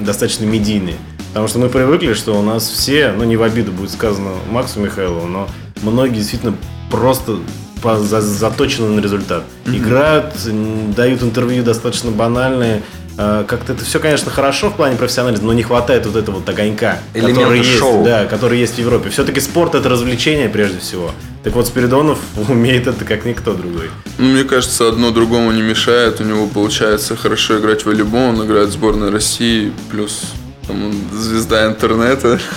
достаточно 0.00 0.44
медийные. 0.44 0.96
Потому 1.28 1.48
что 1.48 1.58
мы 1.58 1.68
привыкли, 1.68 2.12
что 2.14 2.38
у 2.38 2.42
нас 2.42 2.66
все, 2.68 3.12
ну 3.16 3.24
не 3.24 3.36
в 3.36 3.42
обиду 3.42 3.72
будет 3.72 3.90
сказано 3.90 4.30
Максу 4.50 4.80
Михайлову, 4.80 5.26
но 5.26 5.48
многие 5.82 6.16
действительно 6.16 6.54
просто 6.90 7.38
по- 7.82 7.98
за- 7.98 8.20
заточены 8.20 8.88
на 8.88 9.00
результат. 9.00 9.44
Играют, 9.66 10.34
м, 10.46 10.92
дают 10.94 11.22
интервью 11.22 11.62
достаточно 11.64 12.10
банальные. 12.10 12.82
А, 13.20 13.44
Как-то 13.44 13.72
это 13.72 13.84
все, 13.84 13.98
конечно, 13.98 14.30
хорошо 14.30 14.70
в 14.70 14.76
плане 14.76 14.94
профессионализма, 14.96 15.46
но 15.48 15.52
не 15.52 15.64
хватает 15.64 16.06
вот 16.06 16.14
этого 16.14 16.36
вот 16.36 16.48
огонька, 16.48 16.98
который 17.12 17.58
есть, 17.58 17.78
шоу. 17.78 18.04
да, 18.04 18.26
который 18.26 18.60
есть 18.60 18.76
в 18.76 18.78
Европе. 18.78 19.10
Все-таки 19.10 19.40
спорт 19.40 19.74
это 19.74 19.88
развлечение 19.88 20.48
прежде 20.48 20.78
всего. 20.78 21.10
Так 21.42 21.54
вот, 21.54 21.66
Спиридонов 21.66 22.18
умеет 22.48 22.86
это 22.86 23.04
как 23.04 23.24
никто 23.24 23.54
другой. 23.54 23.90
Ну, 24.18 24.26
мне 24.28 24.44
кажется, 24.44 24.86
одно 24.88 25.10
другому 25.10 25.50
не 25.50 25.62
мешает. 25.62 26.20
У 26.20 26.24
него 26.24 26.46
получается 26.46 27.16
хорошо 27.16 27.58
играть 27.58 27.82
в 27.82 27.86
волейбол. 27.86 28.20
Он 28.20 28.46
играет 28.46 28.68
в 28.68 28.72
сборной 28.72 29.10
России. 29.10 29.72
Плюс 29.90 30.22
там, 30.68 30.84
он 30.84 30.94
звезда 31.12 31.66
интернета. 31.66 32.38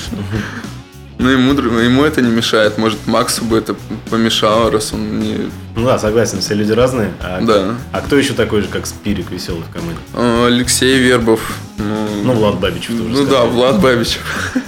Ну, 1.22 1.30
ему, 1.30 1.54
ему 1.54 2.04
это 2.04 2.20
не 2.22 2.32
мешает. 2.32 2.80
Может, 2.80 3.06
Максу 3.06 3.46
бы 3.46 3.58
это 3.60 3.76
помешало, 4.10 4.72
раз 4.72 4.92
он 4.92 5.20
не... 5.20 5.52
Ну 5.76 5.86
да, 5.86 6.00
согласен, 6.00 6.40
все 6.42 6.56
люди 6.56 6.72
разные. 6.72 7.12
А, 7.22 7.40
Да. 7.42 7.76
а 7.92 8.02
кто 8.02 8.18
еще 8.18 8.34
такой 8.34 8.62
же, 8.64 8.68
как 8.68 8.88
Спирик, 8.88 9.30
веселый 9.30 9.62
в 9.62 9.72
команде? 9.72 10.00
А, 10.16 10.48
Алексей 10.48 10.98
Вербов. 10.98 11.58
Ну, 11.78 11.86
Ну, 12.24 12.34
Влад 12.34 12.60
Бабич 12.60 12.88
тоже. 12.88 13.04
ну 13.04 13.26
да, 13.28 13.44
Влад 13.44 13.80
Бабичев. 13.80 14.22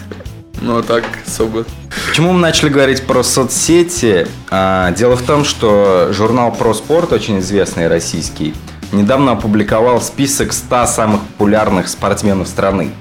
Ну, 0.61 0.77
а 0.77 0.83
так 0.83 1.03
особо. 1.27 1.65
Почему 2.07 2.31
мы 2.31 2.39
начали 2.39 2.69
говорить 2.69 3.01
про 3.05 3.21
соцсети? 3.21 4.27
А, 4.49 4.91
Дело 4.91 5.17
в 5.17 5.21
том, 5.23 5.43
что 5.43 6.11
журнал 6.13 6.53
«Про 6.55 6.73
спорт», 6.73 7.11
очень 7.11 7.39
известный 7.39 7.89
российский, 7.89 8.53
недавно 8.93 9.33
опубликовал 9.33 10.01
список 10.01 10.53
100 10.53 10.85
самых 10.85 11.21
популярных 11.23 11.89
спортсменов 11.89 12.47
страны. 12.47 12.91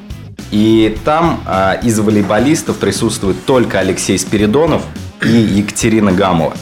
И 0.52 0.98
там 1.04 1.40
а, 1.46 1.72
из 1.82 1.98
волейболистов 1.98 2.76
присутствует 2.76 3.44
только 3.46 3.80
Алексей 3.80 4.18
Спиридонов 4.18 4.82
и 5.24 5.30
Екатерина 5.30 6.12
Гамова. 6.12 6.52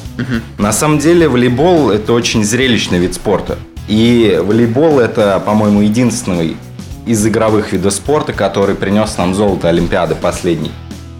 На 0.59 0.73
самом 0.73 0.99
деле 0.99 1.29
волейбол– 1.29 1.91
это 1.91 2.13
очень 2.13 2.45
зрелищный 2.45 2.99
вид 2.99 3.15
спорта. 3.15 3.59
И 3.89 4.41
волейбол– 4.43 4.99
это, 5.01 5.43
по-моему, 5.45 5.81
единственный 5.81 6.57
из 7.05 7.27
игровых 7.27 7.73
видов 7.73 7.93
спорта, 7.93 8.33
который 8.33 8.77
принес 8.77 9.19
нам 9.19 9.35
золото 9.35 9.69
Олимпиады 9.69 10.15
последней. 10.15 10.71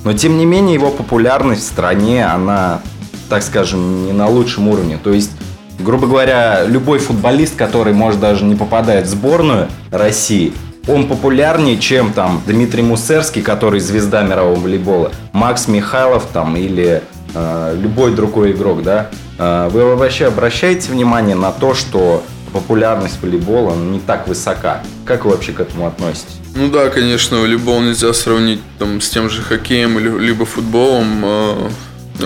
Но, 0.05 0.13
тем 0.13 0.39
не 0.39 0.47
менее, 0.47 0.75
его 0.75 0.91
популярность 0.91 1.63
в 1.63 1.67
стране, 1.67 2.25
она, 2.25 2.81
так 3.29 3.43
скажем, 3.43 4.07
не 4.07 4.13
на 4.13 4.29
лучшем 4.29 4.69
уровне. 4.69 4.99
То 5.03 5.13
есть, 5.13 5.33
грубо 5.81 6.07
говоря, 6.07 6.65
любой 6.67 7.01
футболист, 7.01 7.57
который, 7.57 7.95
может, 7.95 8.21
даже 8.21 8.45
не 8.45 8.55
попадает 8.55 9.07
в 9.07 9.09
сборную 9.09 9.69
России, 9.91 10.53
он 10.87 11.09
популярнее, 11.09 11.79
чем 11.79 12.13
там 12.13 12.43
Дмитрий 12.47 12.83
Мусерский, 12.83 13.43
который 13.43 13.81
звезда 13.81 14.23
мирового 14.23 14.59
волейбола, 14.59 15.13
Макс 15.33 15.69
Михайлов 15.69 16.27
там 16.33 16.57
или 16.57 17.03
э, 17.35 17.77
любой 17.81 18.15
другой 18.15 18.53
игрок, 18.53 18.83
да. 18.83 19.11
Э, 19.39 19.69
вы 19.71 19.95
вообще 19.97 20.27
обращаете 20.27 20.91
внимание 20.91 21.37
на 21.37 21.53
то, 21.53 21.75
что 21.75 22.23
популярность 22.53 23.23
волейбола 23.23 23.75
не 23.77 24.01
так 24.01 24.27
высока? 24.27 24.83
Как 25.05 25.25
вы 25.25 25.33
вообще 25.33 25.53
к 25.53 25.61
этому 25.61 25.87
относитесь? 25.87 26.41
Ну 26.55 26.69
да, 26.69 26.89
конечно, 26.89 27.39
волейбол 27.39 27.81
нельзя 27.81 28.13
сравнить 28.13 28.61
там, 28.79 29.01
с 29.01 29.09
тем 29.09 29.31
же 29.31 29.43
хоккеем 29.43 29.99
или 29.99 30.09
либо 30.19 30.45
футболом. 30.45 31.23
Э, 31.25 31.71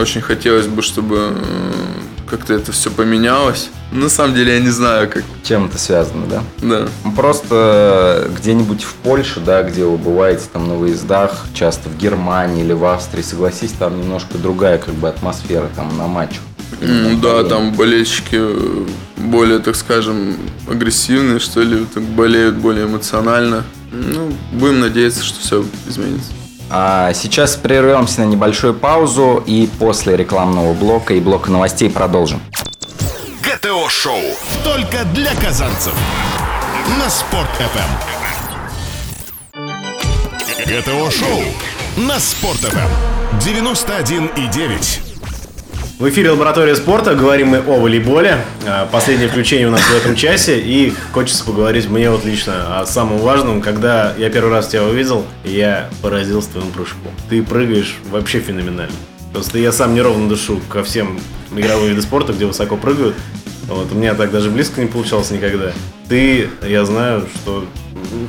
Очень 0.00 0.22
хотелось 0.22 0.66
бы, 0.66 0.80
чтобы 0.82 1.34
э, 1.36 1.72
как-то 2.28 2.54
это 2.54 2.72
все 2.72 2.90
поменялось. 2.90 3.70
На 3.92 4.08
самом 4.08 4.34
деле 4.34 4.54
я 4.54 4.60
не 4.60 4.70
знаю, 4.70 5.08
как. 5.08 5.22
Чем 5.42 5.66
это 5.66 5.78
связано, 5.78 6.26
да? 6.26 6.42
Да. 6.62 6.88
Просто 7.16 8.28
где-нибудь 8.38 8.82
в 8.82 8.94
Польше, 8.94 9.40
да, 9.40 9.62
где 9.62 9.84
вы 9.84 9.96
бываете 9.98 10.44
там 10.52 10.68
на 10.68 10.74
выездах, 10.74 11.44
часто 11.54 11.88
в 11.88 11.96
Германии 11.96 12.64
или 12.64 12.72
в 12.72 12.84
Австрии, 12.84 13.22
согласись, 13.22 13.72
там 13.72 14.00
немножко 14.00 14.38
другая 14.38 14.78
как 14.78 14.94
бы 14.94 15.08
атмосфера 15.08 15.68
там 15.76 15.96
на 15.96 16.06
матчах. 16.06 16.40
М, 16.80 17.20
Да, 17.20 17.44
там 17.44 17.72
болельщики 17.74 18.36
э, 18.36 18.86
более, 19.16 19.60
так 19.60 19.76
скажем, 19.76 20.36
агрессивные, 20.68 21.38
что 21.38 21.60
ли, 21.62 21.86
так 21.92 22.02
болеют 22.02 22.56
более 22.56 22.86
эмоционально. 22.86 23.62
Ну, 23.92 24.32
будем 24.52 24.80
надеяться, 24.80 25.22
что 25.22 25.40
все 25.40 25.64
изменится. 25.88 26.32
А 26.70 27.12
сейчас 27.12 27.56
прервемся 27.56 28.22
на 28.22 28.24
небольшую 28.24 28.74
паузу 28.74 29.42
и 29.46 29.68
после 29.78 30.16
рекламного 30.16 30.72
блока 30.74 31.14
и 31.14 31.20
блока 31.20 31.50
новостей 31.50 31.90
продолжим. 31.90 32.40
ГТО-шоу. 33.42 34.20
Только 34.62 35.04
для 35.12 35.34
казанцев. 35.34 35.94
На 36.98 37.08
Спорт 37.10 37.48
ФМ. 37.58 38.14
ГТО-шоу. 40.66 41.42
На 41.96 42.18
Спорт 42.18 42.58
ФМ. 42.58 43.38
91,9. 43.38 45.13
В 45.96 46.08
эфире 46.08 46.32
«Лаборатория 46.32 46.74
спорта». 46.74 47.14
Говорим 47.14 47.48
мы 47.48 47.58
о 47.58 47.78
волейболе. 47.78 48.38
А, 48.66 48.84
Последнее 48.86 49.28
включение 49.28 49.68
у 49.68 49.70
нас 49.70 49.80
в 49.80 49.96
этом 49.96 50.16
часе. 50.16 50.58
И 50.58 50.92
хочется 51.12 51.44
поговорить 51.44 51.88
мне 51.88 52.10
вот 52.10 52.24
лично 52.24 52.80
о 52.80 52.84
самом 52.86 53.18
важном. 53.18 53.60
Когда 53.60 54.12
я 54.18 54.28
первый 54.28 54.50
раз 54.50 54.66
тебя 54.66 54.82
увидел, 54.82 55.24
я 55.44 55.88
поразился 56.02 56.50
твоему 56.50 56.72
прыжку. 56.72 57.08
Ты 57.30 57.44
прыгаешь 57.44 57.94
вообще 58.10 58.40
феноменально. 58.40 58.92
Просто 59.32 59.58
я 59.60 59.70
сам 59.70 59.94
неровно 59.94 60.28
дышу 60.28 60.60
ко 60.68 60.82
всем 60.82 61.20
игровым 61.54 61.86
видам 61.90 62.02
спорта, 62.02 62.32
где 62.32 62.46
высоко 62.46 62.76
прыгают. 62.76 63.14
Вот, 63.68 63.92
у 63.92 63.94
меня 63.94 64.14
так 64.14 64.32
даже 64.32 64.50
близко 64.50 64.80
не 64.80 64.88
получалось 64.88 65.30
никогда. 65.30 65.72
Ты, 66.08 66.50
я 66.66 66.84
знаю, 66.84 67.28
что 67.36 67.66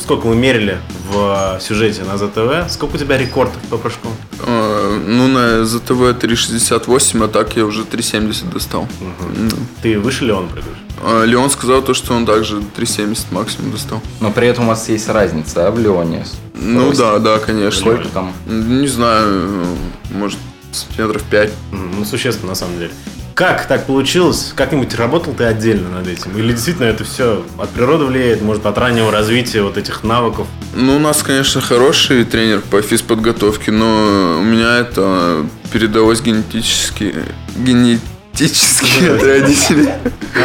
сколько 0.02 0.28
мы 0.28 0.36
мерили 0.36 0.78
в 1.10 1.60
сюжете 1.62 2.04
на 2.04 2.18
ЗТВ, 2.18 2.72
сколько 2.72 2.96
у 2.96 2.98
тебя 2.98 3.18
рекордов 3.18 3.58
по 3.70 3.78
прыжку? 3.78 4.10
Э, 4.46 5.00
Ну, 5.08 5.28
на 5.28 5.66
ЗТВ 5.66 6.20
368, 6.20 7.24
а 7.24 7.28
так 7.28 7.56
я 7.56 7.66
уже 7.66 7.84
370 7.86 8.50
достал. 8.50 8.88
Ну. 9.00 9.50
Ты 9.82 10.00
выше 10.00 10.26
ли 10.26 10.32
он 10.32 10.48
прыгаешь? 10.50 10.78
А 11.04 11.24
Леон 11.26 11.50
сказал 11.50 11.82
то, 11.82 11.94
что 11.94 12.14
он 12.14 12.26
также 12.26 12.62
370 12.76 13.32
максимум 13.32 13.72
достал. 13.72 14.02
Но 14.22 14.32
при 14.32 14.48
этом 14.48 14.66
у 14.66 14.68
вас 14.70 14.88
есть 14.90 15.08
разница, 15.10 15.56
да, 15.56 15.72
в 15.72 15.78
Леоне? 15.80 16.26
Ну 16.54 16.94
да, 16.94 17.20
да, 17.20 17.38
конечно. 17.40 17.82
Сколько 17.82 18.08
там? 18.10 18.34
Не 18.48 18.88
знаю, 18.88 19.28
э, 19.28 19.66
может, 20.12 20.40
сантиметров 20.72 21.24
5. 21.30 21.52
Мгм, 21.72 21.92
Ну, 22.00 22.06
существенно, 22.06 22.50
на 22.50 22.56
самом 22.56 22.78
деле. 22.80 22.92
Как 23.36 23.66
так 23.68 23.86
получилось? 23.86 24.54
Как-нибудь 24.56 24.96
работал 24.96 25.34
ты 25.34 25.44
отдельно 25.44 25.90
над 25.90 26.08
этим? 26.08 26.38
Или 26.38 26.54
действительно 26.54 26.86
это 26.86 27.04
все 27.04 27.46
от 27.58 27.70
природы 27.72 28.06
влияет, 28.06 28.42
может, 28.42 28.66
от 28.66 28.78
раннего 28.78 29.12
развития 29.12 29.62
вот 29.62 29.78
этих 29.78 30.04
навыков? 30.04 30.48
Ну, 30.74 30.96
у 30.96 31.00
нас, 31.00 31.22
конечно, 31.22 31.60
хороший 31.60 32.24
тренер 32.24 32.62
по 32.62 32.82
физподготовке, 32.82 33.72
но 33.72 34.38
у 34.40 34.42
меня 34.42 34.78
это 34.78 35.46
передалось 35.74 36.22
генетически, 36.22 37.14
генетически 37.58 39.04
от 39.06 39.22
родителей. 39.22 39.90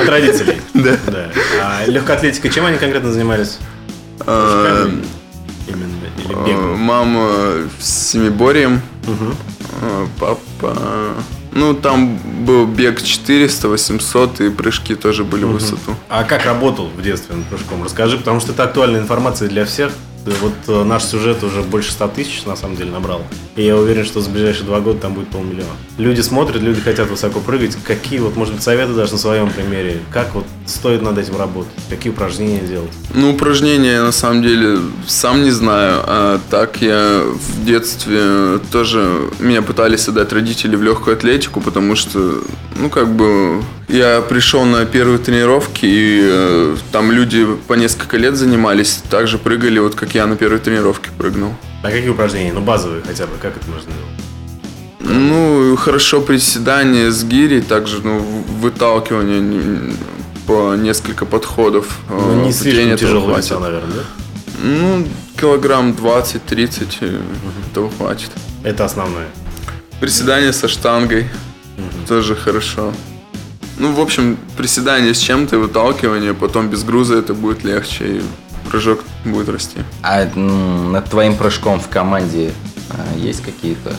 От 0.02 0.08
родителей? 0.08 0.60
Да. 0.74 0.96
Да. 1.06 1.30
А 1.62 1.84
легкоатлетикой 1.86 2.50
чем 2.50 2.64
они 2.66 2.78
конкретно 2.78 3.12
занимались? 3.12 3.58
А, 4.20 4.90
Именно. 5.68 5.90
А? 6.30 6.74
Мама 6.76 7.68
с 7.78 8.08
семиборьем, 8.10 8.80
Мгм. 9.06 9.36
а, 9.80 10.08
папа... 10.18 10.76
Ну, 11.52 11.74
там 11.74 12.18
был 12.44 12.66
бег 12.66 13.02
400, 13.02 13.68
800, 13.68 14.40
и 14.40 14.50
прыжки 14.50 14.94
тоже 14.94 15.24
были 15.24 15.44
в 15.44 15.52
высоту. 15.52 15.94
А 16.08 16.24
как 16.24 16.44
работал 16.44 16.88
в 16.88 17.02
детстве 17.02 17.34
над 17.34 17.46
прыжком? 17.46 17.82
Расскажи, 17.82 18.18
потому 18.18 18.40
что 18.40 18.52
это 18.52 18.64
актуальная 18.64 19.00
информация 19.00 19.48
для 19.48 19.64
всех. 19.64 19.92
Вот 20.24 20.52
э, 20.68 20.84
наш 20.84 21.04
сюжет 21.04 21.42
уже 21.42 21.62
больше 21.62 21.92
100 21.92 22.08
тысяч 22.08 22.44
на 22.44 22.54
самом 22.54 22.76
деле 22.76 22.90
набрал. 22.90 23.22
И 23.56 23.64
я 23.64 23.76
уверен, 23.76 24.04
что 24.04 24.20
за 24.20 24.28
ближайшие 24.28 24.66
два 24.66 24.80
года 24.80 25.00
там 25.00 25.14
будет 25.14 25.28
полмиллиона. 25.28 25.70
Люди 25.96 26.20
смотрят, 26.20 26.60
люди 26.60 26.80
хотят 26.80 27.08
высоко 27.08 27.40
прыгать. 27.40 27.76
Какие 27.84 28.18
вот, 28.20 28.36
может 28.36 28.54
быть, 28.54 28.62
советы 28.62 28.92
даже 28.92 29.12
на 29.12 29.18
своем 29.18 29.50
примере? 29.50 30.00
Как 30.12 30.34
вот 30.34 30.44
стоит 30.70 31.02
над 31.02 31.18
этим 31.18 31.36
работать? 31.36 31.72
Какие 31.88 32.12
упражнения 32.12 32.60
делать? 32.60 32.90
Ну, 33.14 33.32
упражнения 33.32 33.92
я 33.94 34.04
на 34.04 34.12
самом 34.12 34.42
деле 34.42 34.78
сам 35.06 35.42
не 35.44 35.50
знаю. 35.50 36.02
А 36.06 36.40
так 36.50 36.80
я 36.80 37.22
в 37.24 37.64
детстве 37.64 38.58
тоже 38.72 39.30
меня 39.38 39.62
пытались 39.62 40.08
отдать 40.08 40.32
родители 40.32 40.76
в 40.76 40.82
легкую 40.82 41.16
атлетику, 41.16 41.60
потому 41.60 41.96
что, 41.96 42.42
ну, 42.76 42.88
как 42.88 43.08
бы 43.08 43.62
я 43.88 44.20
пришел 44.20 44.64
на 44.64 44.84
первые 44.86 45.18
тренировки, 45.18 45.84
и 45.84 46.20
э, 46.22 46.76
там 46.92 47.10
люди 47.10 47.46
по 47.66 47.74
несколько 47.74 48.16
лет 48.16 48.36
занимались, 48.36 49.02
также 49.10 49.38
прыгали, 49.38 49.78
вот 49.80 49.94
как 49.94 50.14
я 50.14 50.26
на 50.26 50.36
первой 50.36 50.60
тренировке 50.60 51.10
прыгнул. 51.18 51.54
А 51.82 51.90
какие 51.90 52.10
упражнения? 52.10 52.52
Ну, 52.52 52.60
базовые 52.60 53.02
хотя 53.06 53.26
бы. 53.26 53.32
Как 53.40 53.56
это 53.56 53.68
можно 53.70 53.90
делать? 53.90 54.20
Ну, 55.00 55.76
хорошо 55.76 56.20
приседание 56.20 57.10
с 57.10 57.24
гири, 57.24 57.60
также 57.60 58.00
ну, 58.02 58.18
выталкивание 58.18 59.94
по 60.50 60.74
несколько 60.74 61.26
подходов. 61.26 62.00
Ну, 62.08 62.42
э, 62.42 62.46
не 62.46 62.52
слишком 62.52 62.72
тренер 62.72 62.94
этого 62.94 63.08
тяжелый 63.08 63.26
хватит. 63.26 63.50
веса, 63.50 63.58
наверное, 63.60 63.94
да? 63.94 64.02
Ну, 64.64 65.06
килограмм 65.40 65.92
20-30 65.92 66.88
э, 67.02 67.20
этого 67.70 67.88
хватит. 67.96 68.30
Это 68.64 68.84
основное. 68.84 69.28
Приседание 70.00 70.52
со 70.52 70.66
штангой 70.66 71.28
тоже 72.08 72.34
хорошо. 72.34 72.92
Ну, 73.78 73.92
в 73.92 74.00
общем, 74.00 74.38
приседание 74.56 75.14
с 75.14 75.18
чем-то, 75.18 75.54
и 75.54 75.58
выталкивание, 75.60 76.34
потом 76.34 76.68
без 76.68 76.82
груза 76.82 77.14
это 77.14 77.32
будет 77.32 77.62
легче, 77.62 78.16
и 78.16 78.22
прыжок 78.68 79.04
будет 79.24 79.48
расти. 79.48 79.78
А 80.02 80.22
м, 80.24 80.90
над 80.90 81.08
твоим 81.08 81.36
прыжком 81.36 81.78
в 81.78 81.86
команде 81.86 82.50
а, 82.90 83.16
есть 83.16 83.44
какие-то 83.44 83.94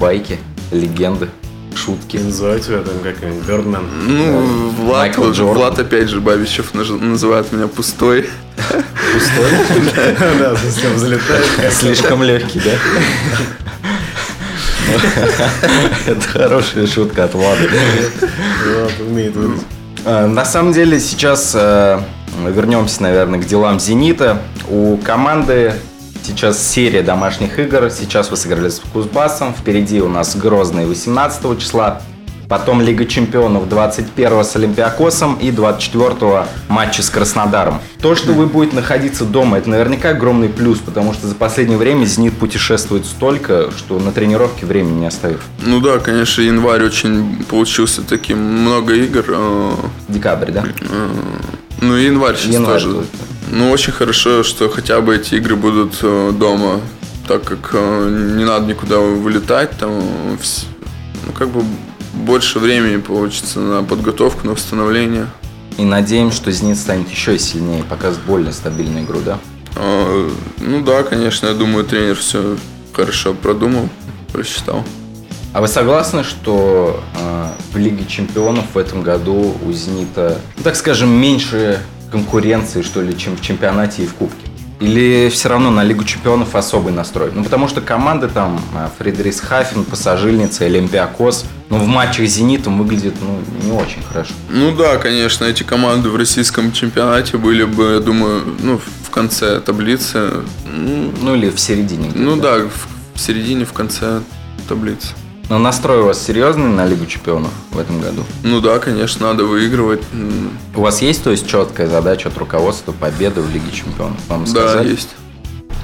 байки, 0.00 0.40
легенды, 0.72 1.30
шутки? 1.76 2.16
И 2.16 2.20
называют 2.22 2.64
тебя 2.64 2.78
там 2.78 2.94
как-нибудь 3.02 3.44
Бердмен. 3.44 3.82
Ну, 4.06 4.70
Влад, 4.70 5.00
Майкл 5.00 5.22
вот, 5.22 5.34
Джордан. 5.34 5.54
Влад 5.56 5.78
опять 5.78 6.08
же 6.08 6.20
Бабичев 6.20 6.74
называет 6.74 7.52
меня 7.52 7.68
пустой. 7.68 8.28
Да, 10.38 10.56
совсем 10.56 10.94
взлетает. 10.94 11.44
Слишком 11.72 12.22
легкий, 12.22 12.60
да? 12.60 12.72
Это 16.06 16.20
хорошая 16.28 16.86
шутка 16.86 17.24
от 17.24 17.34
Влада. 17.34 17.68
Вот, 18.20 18.92
умеет. 19.06 19.34
Э, 20.04 20.26
На 20.26 20.44
самом 20.44 20.72
деле 20.72 20.98
сейчас 21.00 21.52
э, 21.54 22.00
вернемся, 22.48 23.02
наверное, 23.02 23.40
к 23.40 23.46
делам 23.46 23.78
«Зенита». 23.80 24.42
У 24.68 24.96
команды 24.98 25.74
сейчас 26.24 26.66
серия 26.66 27.02
домашних 27.02 27.58
игр. 27.58 27.90
Сейчас 27.90 28.30
вы 28.30 28.36
сыграли 28.36 28.68
с 28.68 28.80
Кузбассом. 28.80 29.54
Впереди 29.54 30.00
у 30.00 30.08
нас 30.08 30.36
Грозный 30.36 30.86
18 30.86 31.58
числа. 31.58 32.02
Потом 32.52 32.82
Лига 32.82 33.06
чемпионов 33.06 33.66
21 33.66 34.44
с 34.44 34.56
Олимпиакосом 34.56 35.36
и 35.36 35.50
24 35.50 36.44
матчи 36.68 37.00
с 37.00 37.08
Краснодаром. 37.08 37.80
То, 38.02 38.14
что 38.14 38.32
вы 38.34 38.44
будете 38.44 38.76
находиться 38.76 39.24
дома, 39.24 39.56
это 39.56 39.70
наверняка 39.70 40.10
огромный 40.10 40.50
плюс, 40.50 40.78
потому 40.80 41.14
что 41.14 41.28
за 41.28 41.34
последнее 41.34 41.78
время 41.78 42.04
«Зенит» 42.04 42.36
путешествует 42.36 43.06
столько, 43.06 43.70
что 43.74 43.98
на 43.98 44.12
тренировке 44.12 44.66
времени 44.66 45.00
не 45.00 45.06
оставив. 45.06 45.40
Ну 45.62 45.80
да, 45.80 45.98
конечно, 45.98 46.42
январь 46.42 46.84
очень 46.84 47.42
получился 47.48 48.02
таким, 48.02 48.36
много 48.38 48.92
игр. 48.96 49.24
э, 49.28 49.72
Декабрь, 50.08 50.50
да? 50.50 50.62
Ну, 51.80 51.96
и 51.96 52.04
январь 52.04 52.36
сейчас 52.36 52.52
Январь 52.52 52.82
тоже. 52.82 52.88
будет. 52.96 53.06
Ну, 53.50 53.70
очень 53.70 53.94
хорошо, 53.94 54.42
что 54.42 54.68
хотя 54.68 55.00
бы 55.00 55.16
эти 55.16 55.36
игры 55.36 55.56
будут 55.56 56.00
э, 56.02 56.32
дома, 56.38 56.82
так 57.26 57.44
как 57.44 57.70
э, 57.72 58.34
не 58.36 58.44
надо 58.44 58.66
никуда 58.66 58.98
вылетать, 58.98 59.70
там, 59.78 59.92
э, 59.92 60.36
ну, 61.26 61.32
как 61.32 61.48
бы 61.48 61.64
больше 62.12 62.58
времени 62.58 62.98
получится 62.98 63.60
на 63.60 63.82
подготовку, 63.82 64.46
на 64.46 64.52
восстановление. 64.52 65.26
И 65.78 65.84
надеемся, 65.84 66.36
что 66.36 66.52
«Зенит» 66.52 66.76
станет 66.76 67.10
еще 67.10 67.38
сильнее, 67.38 67.82
покажет 67.84 68.20
более 68.26 68.52
стабильную 68.52 69.04
игру, 69.04 69.20
да? 69.24 69.38
А, 69.76 70.30
Ну 70.58 70.82
да, 70.82 71.02
конечно, 71.02 71.46
я 71.46 71.54
думаю, 71.54 71.84
тренер 71.84 72.16
все 72.16 72.56
хорошо 72.92 73.32
продумал, 73.34 73.88
просчитал. 74.32 74.84
А 75.54 75.60
вы 75.60 75.68
согласны, 75.68 76.24
что 76.24 77.02
э, 77.14 77.48
в 77.72 77.76
Лиге 77.76 78.06
Чемпионов 78.06 78.64
в 78.74 78.78
этом 78.78 79.02
году 79.02 79.54
у 79.62 79.72
«Зенита», 79.72 80.38
ну, 80.56 80.62
так 80.62 80.76
скажем, 80.76 81.10
меньше 81.10 81.80
конкуренции, 82.10 82.82
что 82.82 83.02
ли, 83.02 83.16
чем 83.16 83.36
в 83.36 83.42
чемпионате 83.42 84.04
и 84.04 84.06
в 84.06 84.14
Кубке? 84.14 84.46
Или 84.82 85.28
все 85.28 85.48
равно 85.48 85.70
на 85.70 85.84
Лигу 85.84 86.02
Чемпионов 86.02 86.56
особый 86.56 86.92
настрой? 86.92 87.30
Ну, 87.32 87.44
потому 87.44 87.68
что 87.68 87.80
команды 87.80 88.26
там 88.26 88.60
э, 88.74 88.88
Фридрихсхафен, 88.98 89.84
Пассажильница, 89.84 90.64
Олимпиакос, 90.64 91.44
ну, 91.70 91.78
в 91.78 91.86
матчах 91.86 92.26
с 92.26 92.32
«Зенитом» 92.32 92.78
выглядит, 92.78 93.14
ну, 93.20 93.40
не 93.64 93.70
очень 93.72 94.02
хорошо. 94.02 94.34
Ну 94.50 94.74
да, 94.74 94.96
конечно, 94.96 95.44
эти 95.44 95.62
команды 95.62 96.08
в 96.08 96.16
российском 96.16 96.72
чемпионате 96.72 97.36
были 97.38 97.64
бы, 97.64 97.92
я 97.94 98.00
думаю, 98.00 98.42
ну, 98.60 98.80
в 99.04 99.10
конце 99.10 99.60
таблицы. 99.60 100.42
Ну, 100.66 101.12
Ну, 101.22 101.34
или 101.36 101.50
в 101.50 101.60
середине. 101.60 102.10
ну 102.14 102.36
да, 102.36 102.58
в 103.14 103.20
середине, 103.20 103.64
в 103.64 103.72
конце 103.72 104.20
таблицы. 104.68 105.08
Но 105.52 105.58
настрой 105.58 106.00
у 106.00 106.06
вас 106.06 106.18
серьезный 106.18 106.70
на 106.70 106.86
Лигу 106.86 107.04
Чемпионов 107.04 107.50
в 107.72 107.78
этом 107.78 108.00
году? 108.00 108.22
Ну 108.42 108.62
да, 108.62 108.78
конечно, 108.78 109.26
надо 109.26 109.44
выигрывать. 109.44 110.00
У 110.74 110.80
вас 110.80 111.02
есть, 111.02 111.22
то 111.22 111.30
есть, 111.30 111.46
четкая 111.46 111.88
задача 111.88 112.30
от 112.30 112.38
руководства 112.38 112.92
победы 112.92 113.42
в 113.42 113.50
Лиге 113.52 113.70
Чемпионов? 113.70 114.16
Вам 114.28 114.44
Да, 114.46 114.50
сказали? 114.50 114.92
есть. 114.92 115.10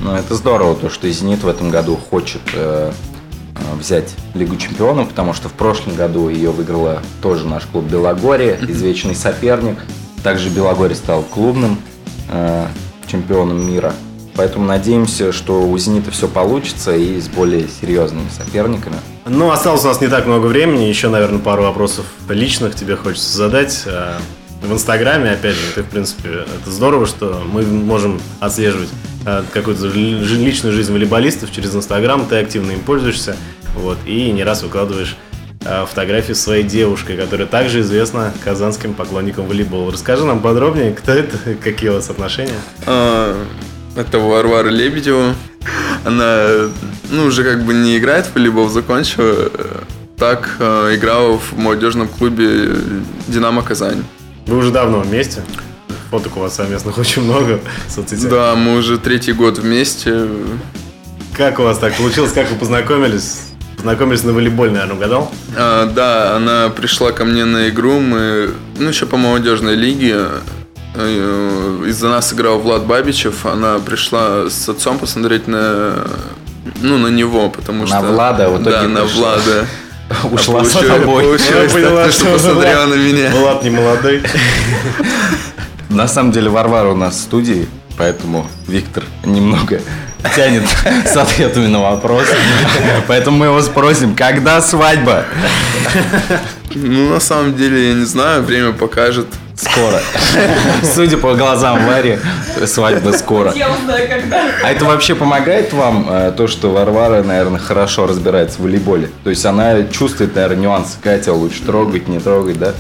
Ну, 0.01 0.15
это 0.15 0.35
здорово, 0.37 0.75
то, 0.75 0.89
что 0.89 1.07
«Зенит» 1.11 1.43
в 1.43 1.49
этом 1.49 1.69
году 1.69 1.97
хочет 1.97 2.41
э, 2.55 2.93
э, 3.57 3.77
взять 3.79 4.15
Лигу 4.33 4.57
Чемпионов, 4.57 5.11
потому 5.11 5.35
что 5.35 5.51
в 5.51 5.53
прошлом 5.53 5.97
году 5.97 6.31
ее 6.31 6.51
выиграла 6.51 7.03
тоже 7.21 7.47
наш 7.47 7.67
клуб 7.67 7.85
«Белогорье», 7.85 8.59
извечный 8.67 9.15
соперник. 9.15 9.77
Также 10.25 10.49
«Белогорье» 10.49 10.97
стал 10.97 11.23
клубным 11.25 11.77
э, 12.31 12.67
чемпионом 13.07 13.71
мира. 13.71 13.93
Поэтому 14.39 14.65
надеемся, 14.65 15.33
что 15.33 15.69
у 15.69 15.77
«Зенита» 15.79 16.13
все 16.13 16.29
получится 16.29 16.95
и 16.95 17.21
с 17.21 17.27
более 17.27 17.67
серьезными 17.69 18.29
соперниками. 18.29 18.95
Ну, 19.27 19.51
осталось 19.51 19.85
у 19.85 19.89
нас 19.89 20.01
не 20.01 20.07
так 20.07 20.27
много 20.27 20.47
времени. 20.47 20.85
Еще, 20.85 21.09
наверное, 21.09 21.41
пару 21.41 21.65
вопросов 21.65 22.07
личных 22.29 22.77
тебе 22.77 22.95
хочется 22.95 23.37
задать. 23.37 23.83
Э, 23.87 24.13
В 24.63 24.73
Инстаграме, 24.73 25.33
опять 25.33 25.57
же, 25.57 25.73
ты, 25.75 25.83
в 25.83 25.87
принципе, 25.87 26.45
это 26.63 26.71
здорово, 26.71 27.07
что 27.07 27.43
мы 27.51 27.63
можем 27.63 28.21
отслеживать 28.39 28.91
э, 29.27 29.43
какую-то 29.53 29.89
личную 29.89 30.73
жизнь 30.73 30.93
волейболистов 30.93 31.51
через 31.51 31.75
Инстаграм. 31.75 32.25
Ты 32.25 32.37
активно 32.37 32.71
им 32.71 32.81
пользуешься. 32.81 33.35
Вот, 33.75 33.99
и 34.07 34.31
не 34.31 34.45
раз 34.45 34.63
выкладываешь 34.63 35.17
фотографию 35.89 36.37
с 36.37 36.41
своей 36.41 36.63
девушкой, 36.63 37.17
которая 37.17 37.49
также 37.49 37.81
известна 37.81 38.33
казанским 38.45 38.95
поклонникам 38.95 39.47
волейбола. 39.47 39.91
Расскажи 39.91 40.25
нам 40.25 40.39
подробнее, 40.39 40.93
кто 40.93 41.11
это, 41.11 41.37
какие 41.63 41.91
у 41.91 41.95
вас 41.95 42.09
отношения? 42.09 42.55
Это 43.99 44.21
Варвара 44.21 44.69
Лебедева. 44.69 45.35
Она, 46.05 46.69
ну, 47.11 47.25
уже 47.25 47.43
как 47.43 47.65
бы 47.65 47.75
не 47.75 47.99
играет 47.99 48.27
в 48.27 48.35
волейбол, 48.35 48.69
закончила. 48.69 49.51
Так 50.17 50.55
э, 50.61 50.95
играла 50.95 51.37
в 51.37 51.59
молодежном 51.59 52.07
клубе 52.07 52.77
«Динамо 53.27 53.63
Казань». 53.63 54.05
Вы 54.47 54.59
уже 54.59 54.71
давно 54.71 55.01
вместе? 55.01 55.43
Фоток 56.11 56.37
у 56.37 56.41
вас 56.41 56.55
совместных 56.55 56.97
очень 56.97 57.23
много 57.23 57.59
в 57.89 57.91
соцсетях. 57.91 58.31
Да, 58.31 58.55
мы 58.55 58.77
уже 58.77 58.99
третий 58.99 59.33
год 59.33 59.59
вместе. 59.59 60.29
Как 61.37 61.59
у 61.59 61.65
вас 61.65 61.79
так 61.79 61.97
получилось? 61.97 62.31
Как 62.31 62.49
вы 62.53 62.57
познакомились? 62.57 63.41
Познакомились 63.77 64.23
на 64.23 64.33
волейболе, 64.33 64.71
наверное, 64.71 64.95
угадал? 64.95 65.33
А, 65.57 65.87
да, 65.87 66.37
она 66.37 66.69
пришла 66.69 67.11
ко 67.11 67.25
мне 67.25 67.45
на 67.45 67.69
игру. 67.69 67.99
Мы, 67.99 68.51
ну, 68.79 68.91
еще 68.91 69.07
по 69.07 69.17
молодежной 69.17 69.75
лиге. 69.75 70.27
Э, 70.95 71.85
Из-за 71.87 72.09
нас 72.09 72.33
играл 72.33 72.59
Влад 72.59 72.85
Бабичев. 72.87 73.47
Она 73.47 73.79
пришла 73.79 74.49
с 74.49 74.69
отцом 74.69 74.99
посмотреть 74.99 75.47
на, 75.47 76.05
ну, 76.81 76.99
на 76.99 77.09
него, 77.09 77.51
потому 77.51 77.83
На 77.83 77.87
что... 77.87 78.01
Влада 78.13 78.49
в 78.51 78.57
итоге 78.63 78.71
Да, 78.71 78.83
на 78.89 79.03
пришла. 79.03 79.35
Влада. 79.35 79.67
Ушла 80.33 80.61
А 80.61 80.65
с 80.65 80.73
тобой. 80.73 81.25
Получилось 81.25 81.51
Она 81.75 81.83
поняла, 81.83 82.05
так, 82.05 82.13
что 82.13 82.23
что 82.25 82.33
посмотрела 82.33 82.87
Влад- 82.87 82.89
на 82.89 82.95
меня. 82.95 83.31
Влад 83.31 83.63
не 83.65 83.71
молодой. 83.71 84.23
На 85.91 86.07
самом 86.07 86.33
деле 86.33 86.51
Варвара 86.51 86.89
у 86.91 86.95
нас 86.97 87.15
в 87.17 87.21
студии, 87.21 87.67
поэтому 87.97 88.47
Виктор 88.67 89.05
немного 89.25 89.81
тянет 90.35 90.65
с 91.07 91.17
ответами 91.17 91.67
на 91.67 91.81
вопросы. 91.81 92.35
Поэтому 93.07 93.39
мы 93.39 93.47
его 93.47 93.61
спросим, 93.63 94.15
когда 94.15 94.61
свадьба? 94.61 95.25
Ну, 96.75 97.15
на 97.15 97.21
самом 97.21 97.57
деле, 97.57 97.89
я 97.89 97.95
не 97.95 98.05
знаю, 98.05 98.43
время 98.43 98.73
покажет. 98.73 99.27
Скоро. 99.57 100.01
Судя 100.95 101.17
по 101.17 101.35
глазам 101.35 101.85
Вари, 101.85 102.19
свадьба 102.65 103.11
скоро. 103.11 103.53
Я 103.57 103.69
узнаю, 103.73 104.09
когда. 104.09 104.41
А 104.63 104.71
это 104.71 104.85
вообще 104.85 105.17
помогает 105.17 105.73
вам, 105.73 106.07
э, 106.09 106.33
то, 106.37 106.47
что 106.47 106.71
Варвара, 106.71 107.25
наверное, 107.25 107.59
хорошо 107.59 108.07
разбирается 108.07 108.59
в 108.59 108.63
волейболе? 108.63 109.11
То 109.25 109.31
есть 109.31 109.45
она 109.45 109.83
чувствует, 109.85 110.37
наверное, 110.37 110.59
нюансы, 110.59 110.99
Катя 111.03 111.33
лучше 111.33 111.63
трогать, 111.65 112.07
не 112.07 112.21
трогать, 112.21 112.59
да? 112.61 112.73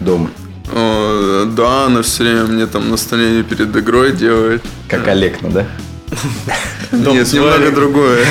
Дома. 0.00 0.30
О, 0.74 1.44
да, 1.54 1.86
она 1.86 2.00
все 2.00 2.22
время 2.22 2.44
мне 2.44 2.66
там 2.66 2.88
настроение 2.88 3.42
перед 3.42 3.76
игрой 3.76 4.12
делает. 4.12 4.62
Как 4.88 5.06
Олег, 5.08 5.42
ну 5.42 5.50
да? 5.50 5.66
Дом 6.92 7.14
Нет, 7.14 7.26
с 7.26 7.32
немного 7.32 7.70
другое. 7.70 8.24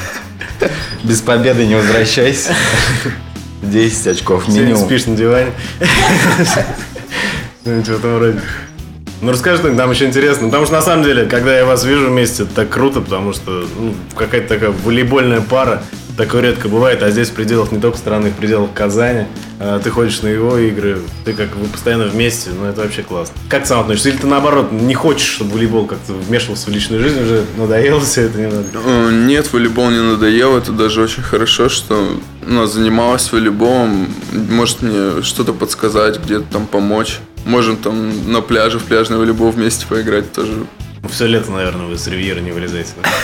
Без 1.04 1.20
победы 1.20 1.66
не 1.66 1.74
возвращайся. 1.74 2.54
10 3.62 4.06
очков 4.08 4.44
Сегодня 4.44 4.62
минимум. 4.62 4.84
спишь 4.84 5.06
на 5.06 5.16
диване. 5.16 5.52
Ну, 7.64 7.80
что 7.84 7.92
в 7.92 7.98
этом 8.00 8.18
роде. 8.18 8.40
Ну, 9.20 9.30
расскажи, 9.30 9.62
нам 9.70 9.92
еще 9.92 10.06
интересно. 10.06 10.48
Потому 10.48 10.64
что, 10.66 10.74
на 10.74 10.82
самом 10.82 11.04
деле, 11.04 11.26
когда 11.26 11.56
я 11.56 11.64
вас 11.64 11.84
вижу 11.84 12.08
вместе, 12.08 12.42
это 12.42 12.56
так 12.56 12.70
круто, 12.70 13.00
потому 13.00 13.32
что 13.32 13.64
ну, 13.78 13.94
какая-то 14.16 14.48
такая 14.48 14.70
волейбольная 14.70 15.40
пара. 15.40 15.80
Такое 16.16 16.42
редко 16.42 16.68
бывает, 16.68 17.02
а 17.02 17.10
здесь 17.10 17.28
в 17.30 17.32
пределах 17.32 17.72
не 17.72 17.80
только 17.80 17.96
страны, 17.96 18.30
в 18.30 18.34
пределах 18.34 18.70
Казани. 18.74 19.24
а, 19.58 19.80
Ты 19.80 19.90
ходишь 19.90 20.20
на 20.20 20.28
его 20.28 20.58
игры, 20.58 20.98
ты 21.24 21.32
как 21.32 21.56
вы 21.56 21.66
постоянно 21.68 22.04
вместе, 22.04 22.50
ну 22.50 22.66
это 22.66 22.82
вообще 22.82 23.02
классно. 23.02 23.34
Как 23.48 23.66
сам 23.66 23.80
относишься? 23.80 24.10
Или 24.10 24.18
ты 24.18 24.26
наоборот 24.26 24.72
не 24.72 24.92
хочешь, 24.94 25.26
чтобы 25.26 25.52
волейбол 25.52 25.86
как-то 25.86 26.12
вмешивался 26.12 26.66
в 26.70 26.72
личную 26.74 27.02
жизнь, 27.02 27.18
уже 27.22 27.44
надоело 27.56 28.00
все 28.00 28.22
это 28.22 28.38
немного? 28.38 28.66
О, 28.84 29.10
Нет, 29.10 29.50
волейбол 29.52 29.88
не 29.90 30.00
надоел. 30.02 30.56
Это 30.58 30.72
даже 30.72 31.00
очень 31.02 31.22
хорошо, 31.22 31.70
что 31.70 32.18
она 32.46 32.66
занималась 32.66 33.32
волейболом. 33.32 34.08
Может 34.32 34.82
мне 34.82 35.22
что-то 35.22 35.54
подсказать, 35.54 36.20
где-то 36.22 36.44
там 36.52 36.66
помочь. 36.66 37.20
Можем 37.46 37.76
там 37.78 38.30
на 38.30 38.40
пляже 38.42 38.78
в 38.78 38.84
пляжный 38.84 39.16
волейбол 39.16 39.50
вместе 39.50 39.86
поиграть 39.88 40.30
тоже. 40.32 40.52
Все 41.10 41.26
лето, 41.26 41.50
наверное, 41.50 41.86
вы 41.86 41.98
с 41.98 42.06
Ривьера 42.06 42.40
не 42.40 42.52
вылезаете. 42.52 42.90
да? 43.02 43.08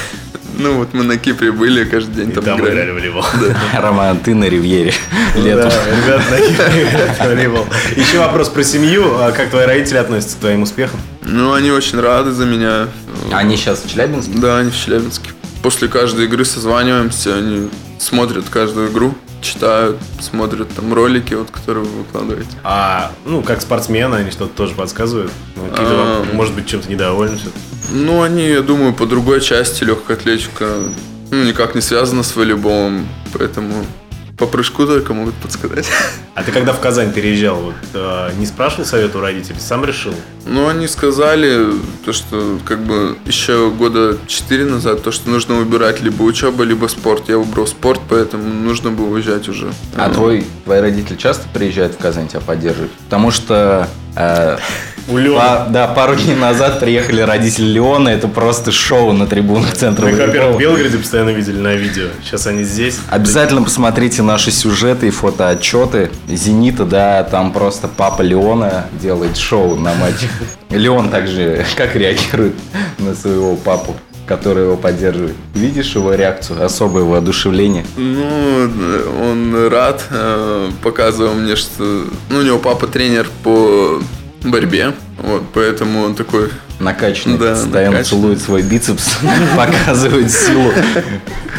Ну 0.61 0.79
вот 0.79 0.93
мы 0.93 1.05
на 1.05 1.17
Кипре 1.19 1.53
были, 1.53 1.85
каждый 1.85 2.17
день 2.17 2.31
И 2.31 2.33
там, 2.33 2.43
там 2.43 2.59
играли. 2.59 2.73
играли 2.75 2.91
в 2.91 2.95
волейбол. 2.95 3.25
Роман, 3.81 4.19
ты 4.19 4.35
на 4.35 4.49
ривьере 4.49 4.93
Ну 5.37 5.45
летом. 5.45 5.71
Да, 5.71 5.85
ребят, 5.87 6.23
на 6.33 6.37
Кипре 6.39 6.83
играют 6.89 7.13
в 7.17 7.21
волейбол. 7.21 7.67
Еще 7.95 8.19
вопрос 8.19 8.49
про 8.49 8.65
семью. 8.65 9.19
А 9.21 9.31
Как 9.31 9.51
твои 9.51 9.67
родители 9.67 9.99
относятся 9.99 10.37
к 10.37 10.41
твоим 10.41 10.63
успехам? 10.63 10.99
Ну, 11.23 11.53
они 11.53 11.71
очень 11.71 12.01
рады 12.01 12.33
за 12.33 12.45
меня. 12.45 12.89
Они 13.33 13.57
сейчас 13.57 13.85
в 13.85 13.89
Челябинске? 13.91 14.33
Да, 14.39 14.59
они 14.59 14.71
в 14.73 14.77
Челябинске. 14.77 15.31
После 15.63 15.87
каждой 15.87 16.25
игры 16.25 16.45
созваниваемся, 16.45 17.37
они 17.37 17.69
смотрят 17.99 18.49
каждую 18.49 18.91
игру, 18.91 19.15
читают, 19.41 19.99
смотрят 20.21 20.69
там 20.75 20.93
ролики, 20.93 21.35
вот, 21.35 21.51
которые 21.51 21.85
вы 21.85 21.99
выкладываете. 22.01 22.51
А, 22.65 23.13
ну, 23.25 23.43
как 23.43 23.61
спортсмены, 23.61 24.17
они 24.17 24.31
что-то 24.31 24.55
тоже 24.55 24.75
подсказывают? 24.75 25.33
Ну, 25.57 25.63
А. 25.77 26.25
вам, 26.27 26.37
может 26.37 26.55
быть, 26.55 26.67
чем-то 26.67 26.91
недовольны 26.91 27.37
все 27.37 27.49
Ну, 27.93 28.23
они, 28.23 28.49
я 28.49 28.63
думаю, 28.63 28.93
по 28.95 29.07
другой 29.07 29.41
части 29.41 29.85
легкая 29.85 30.17
атлетика, 30.17 30.69
ну, 31.31 31.45
никак 31.45 31.75
не 31.75 31.81
связана 31.81 32.23
с 32.23 32.35
волейболом, 32.35 33.07
поэтому 33.33 33.85
по 34.39 34.47
прыжку 34.47 34.87
только 34.87 35.13
могут 35.15 35.35
подсказать. 35.35 35.87
А 36.35 36.45
ты 36.45 36.53
когда 36.53 36.73
в 36.73 36.79
Казань 36.79 37.13
переезжал, 37.13 37.57
вот, 37.57 37.75
э, 37.95 38.31
не 38.39 38.47
спрашивал 38.47 38.85
совета 38.85 39.19
у 39.19 39.21
родителей, 39.21 39.59
сам 39.59 39.85
решил? 39.85 40.15
Ну, 40.47 40.69
они 40.69 40.87
сказали, 40.87 41.73
то, 42.05 42.13
что 42.13 42.61
как 42.65 42.79
бы 42.79 43.19
еще 43.27 43.71
года 43.71 44.17
четыре 44.29 44.65
назад, 44.65 45.03
то, 45.03 45.11
что 45.11 45.29
нужно 45.31 45.57
выбирать 45.57 46.01
либо 46.01 46.23
учеба, 46.23 46.63
либо 46.63 46.87
спорт. 46.87 47.29
Я 47.29 47.39
выбрал 47.39 47.67
спорт, 47.67 48.01
поэтому 48.09 48.45
нужно 48.45 48.91
было 48.91 49.07
уезжать 49.07 49.49
уже. 49.49 49.73
А 49.97 50.11
твой, 50.11 50.47
твои 50.65 50.81
родители 50.81 51.17
часто 51.17 51.49
приезжают 51.53 51.95
в 51.95 51.99
Казань 51.99 52.29
тебя 52.29 52.41
поддерживать? 52.41 52.93
Потому 52.93 53.33
что 53.33 53.89
э, 54.15 54.59
У 55.09 55.17
Лёны. 55.17 55.37
па- 55.39 55.67
да, 55.71 55.89
пару 55.89 56.15
дней 56.17 56.35
назад 56.37 56.81
приехали 56.81 57.21
родители 57.23 57.65
Леона, 57.67 58.09
это 58.11 58.29
просто 58.29 58.73
шоу 58.73 59.13
на 59.13 59.27
трибунах 59.27 59.73
центра 59.75 60.05
Мы 60.07 60.13
их, 60.13 60.19
во-первых, 60.19 60.57
в. 60.57 60.59
Белгороде 60.59 60.99
постоянно 60.99 61.31
видели 61.31 61.59
на 61.59 61.75
видео. 61.75 62.09
Сейчас 62.23 62.47
они 62.47 62.63
здесь. 62.65 62.99
Обязательно 63.09 63.63
посмотрите 63.63 64.23
наши 64.23 64.51
сюжеты 64.51 65.09
и 65.09 65.11
фотоотчеты 65.11 66.11
Зенита, 66.29 66.85
да, 66.85 67.23
там 67.25 67.53
просто 67.53 67.89
папа 67.89 68.23
Леона 68.23 68.87
делает 69.01 69.37
шоу 69.37 69.77
на 69.77 69.95
матче. 69.95 70.29
Леон 70.71 71.09
также 71.09 71.65
как 71.77 71.97
реагирует 71.97 72.55
на 72.99 73.15
своего 73.15 73.57
папу, 73.57 73.97
который 74.27 74.65
его 74.65 74.77
поддерживает. 74.77 75.35
Видишь 75.55 75.95
его 75.95 76.13
реакцию, 76.15 76.63
особое 76.63 77.05
воодушевление. 77.05 77.87
Ну, 77.97 78.71
он 79.23 79.69
рад, 79.69 80.05
э, 80.11 80.71
показывал 80.83 81.33
мне, 81.35 81.57
что 81.57 82.05
ну, 82.29 82.39
у 82.39 82.43
него 82.43 82.59
папа 82.59 82.87
тренер 82.87 83.29
по 83.43 84.01
борьбе, 84.43 84.95
вот, 85.19 85.45
поэтому 85.53 86.03
он 86.03 86.15
такой, 86.15 86.51
Накачанный, 86.81 87.39
Да, 87.39 87.55
постоянно 87.55 87.97
накачанный. 87.97 88.05
целует 88.23 88.41
свой 88.41 88.63
бицепс, 88.63 89.19
показывает 89.57 90.31
силу. 90.31 90.71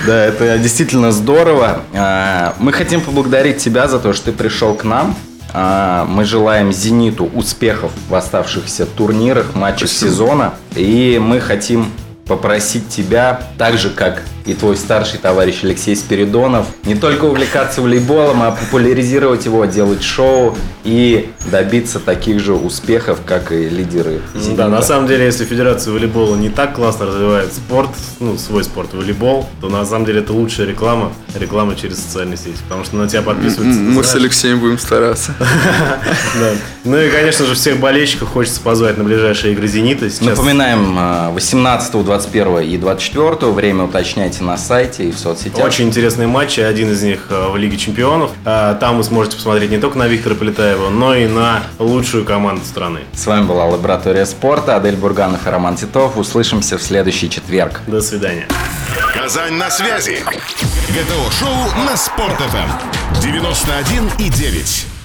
Да, 0.08 0.26
это 0.26 0.58
действительно 0.60 1.12
здорово. 1.12 1.82
А, 1.94 2.56
Мы 2.60 2.72
хотим 2.72 3.02
поблагодарить 3.02 3.58
тебя 3.58 3.88
за 3.90 4.00
то, 4.00 4.14
что 4.14 4.26
ты 4.28 4.32
пришел 4.32 4.76
к 4.76 4.86
нам. 4.86 5.16
А, 5.54 6.06
Мы 6.06 6.24
желаем 6.24 6.72
«Зениту» 6.72 7.26
успехов 7.26 7.92
в 8.08 8.16
оставшихся 8.16 8.86
турнирах, 8.86 9.56
матчах 9.56 9.90
Спасибо. 9.90 10.12
сезона. 10.12 10.54
И 10.76 11.20
мы 11.22 11.42
хотим 11.42 11.92
попросить 12.26 12.88
тебя, 12.88 13.42
так 13.58 13.78
же 13.78 13.90
как 13.90 14.22
и 14.50 14.54
твой 14.56 14.76
старший 14.76 15.20
товарищ 15.20 15.64
Алексей 15.64 15.96
Спиридонов, 15.96 16.66
не 16.84 16.96
только 16.96 17.26
увлекаться 17.26 17.82
волейболом, 17.82 18.42
а 18.42 18.52
популяризировать 18.52 19.46
его, 19.46 19.66
делать 19.66 20.04
шоу 20.04 20.58
и 20.84 21.30
добиться 21.52 22.00
таких 22.00 22.40
же 22.40 22.54
успехов, 22.54 23.20
как 23.26 23.52
и 23.52 23.70
лидеры 23.70 24.22
Ну. 24.34 24.56
Да, 24.56 24.68
на 24.68 24.82
самом 24.82 25.08
деле, 25.08 25.26
если 25.26 25.46
Федерация 25.46 25.94
волейбола 25.94 26.36
не 26.36 26.50
так 26.50 26.76
классно 26.76 27.06
развивает 27.06 27.54
спорт, 27.54 27.90
ну, 28.20 28.38
свой 28.38 28.64
спорт, 28.64 28.94
волейбол, 28.94 29.48
то 29.62 29.70
на 29.70 29.86
самом 29.86 30.06
деле 30.06 30.22
это 30.22 30.34
лучшая 30.34 30.68
реклама, 30.68 31.12
реклама 31.36 31.76
через 31.76 32.00
социальные 32.00 32.38
сети, 32.38 32.58
потому 32.68 32.86
что 32.86 32.96
на 32.96 33.08
тебя 33.08 33.22
подписываются. 33.22 33.80
ты 33.80 33.86
мы 33.86 34.04
с. 34.04 34.16
Алексеем 34.16 34.60
будем 34.60 34.80
стараться. 34.80 35.34
Да. 36.40 36.52
Ну 36.84 36.98
и, 36.98 37.10
конечно 37.10 37.46
же, 37.46 37.56
всех 37.56 37.80
болельщиков 37.80 38.30
хочется 38.30 38.62
позвать 38.62 38.98
на 38.98 39.04
ближайшие 39.04 39.54
игры 39.54 39.68
«Зенита». 39.68 40.08
Напоминаем, 40.22 40.98
э, 40.98 41.32
18, 41.32 42.04
21 42.04 42.60
и 42.60 42.78
24 42.78 43.52
время 43.52 43.86
уточняйте 43.86 44.39
на 44.40 44.58
сайте 44.58 45.06
и 45.06 45.12
в 45.12 45.18
соцсетях. 45.18 45.66
Очень 45.66 45.88
интересные 45.88 46.28
матчи, 46.28 46.60
один 46.60 46.92
из 46.92 47.02
них 47.04 47.28
э, 47.30 47.48
в 47.50 47.58
Лиге 47.58 47.78
Чемпионов. 47.78 48.32
А, 48.46 48.76
Там 48.76 48.98
вы 48.98 49.04
сможете 49.04 49.38
посмотреть 49.38 49.72
не 49.72 49.78
только 49.78 49.98
на 49.98 50.08
Виктора 50.08 50.36
Полетаева, 50.36 50.90
но 50.90 51.16
и 51.16 51.28
на 51.28 51.64
лучшую 51.80 52.26
команду 52.26 52.64
страны. 52.66 53.02
С 53.14 53.26
вами 53.26 53.46
была 53.46 53.66
Лаборатория 53.66 54.26
спорта, 54.26 54.76
Адель 54.76 54.96
Бурганов 54.96 55.46
и 55.46 55.50
Роман 55.50 55.76
Титов. 55.76 56.18
Услышимся 56.18 56.78
в 56.78 56.82
следующий 56.84 57.30
четверг. 57.30 57.82
До 57.88 58.02
свидания. 58.02 58.48
Казань 59.14 59.54
на 59.54 59.70
связи. 59.70 60.24
ГТО-шоу 60.90 61.84
на 61.86 61.96
Спорт.ФМ. 61.98 63.22
91 63.22 64.10
и 64.20 64.30
9. 64.30 64.99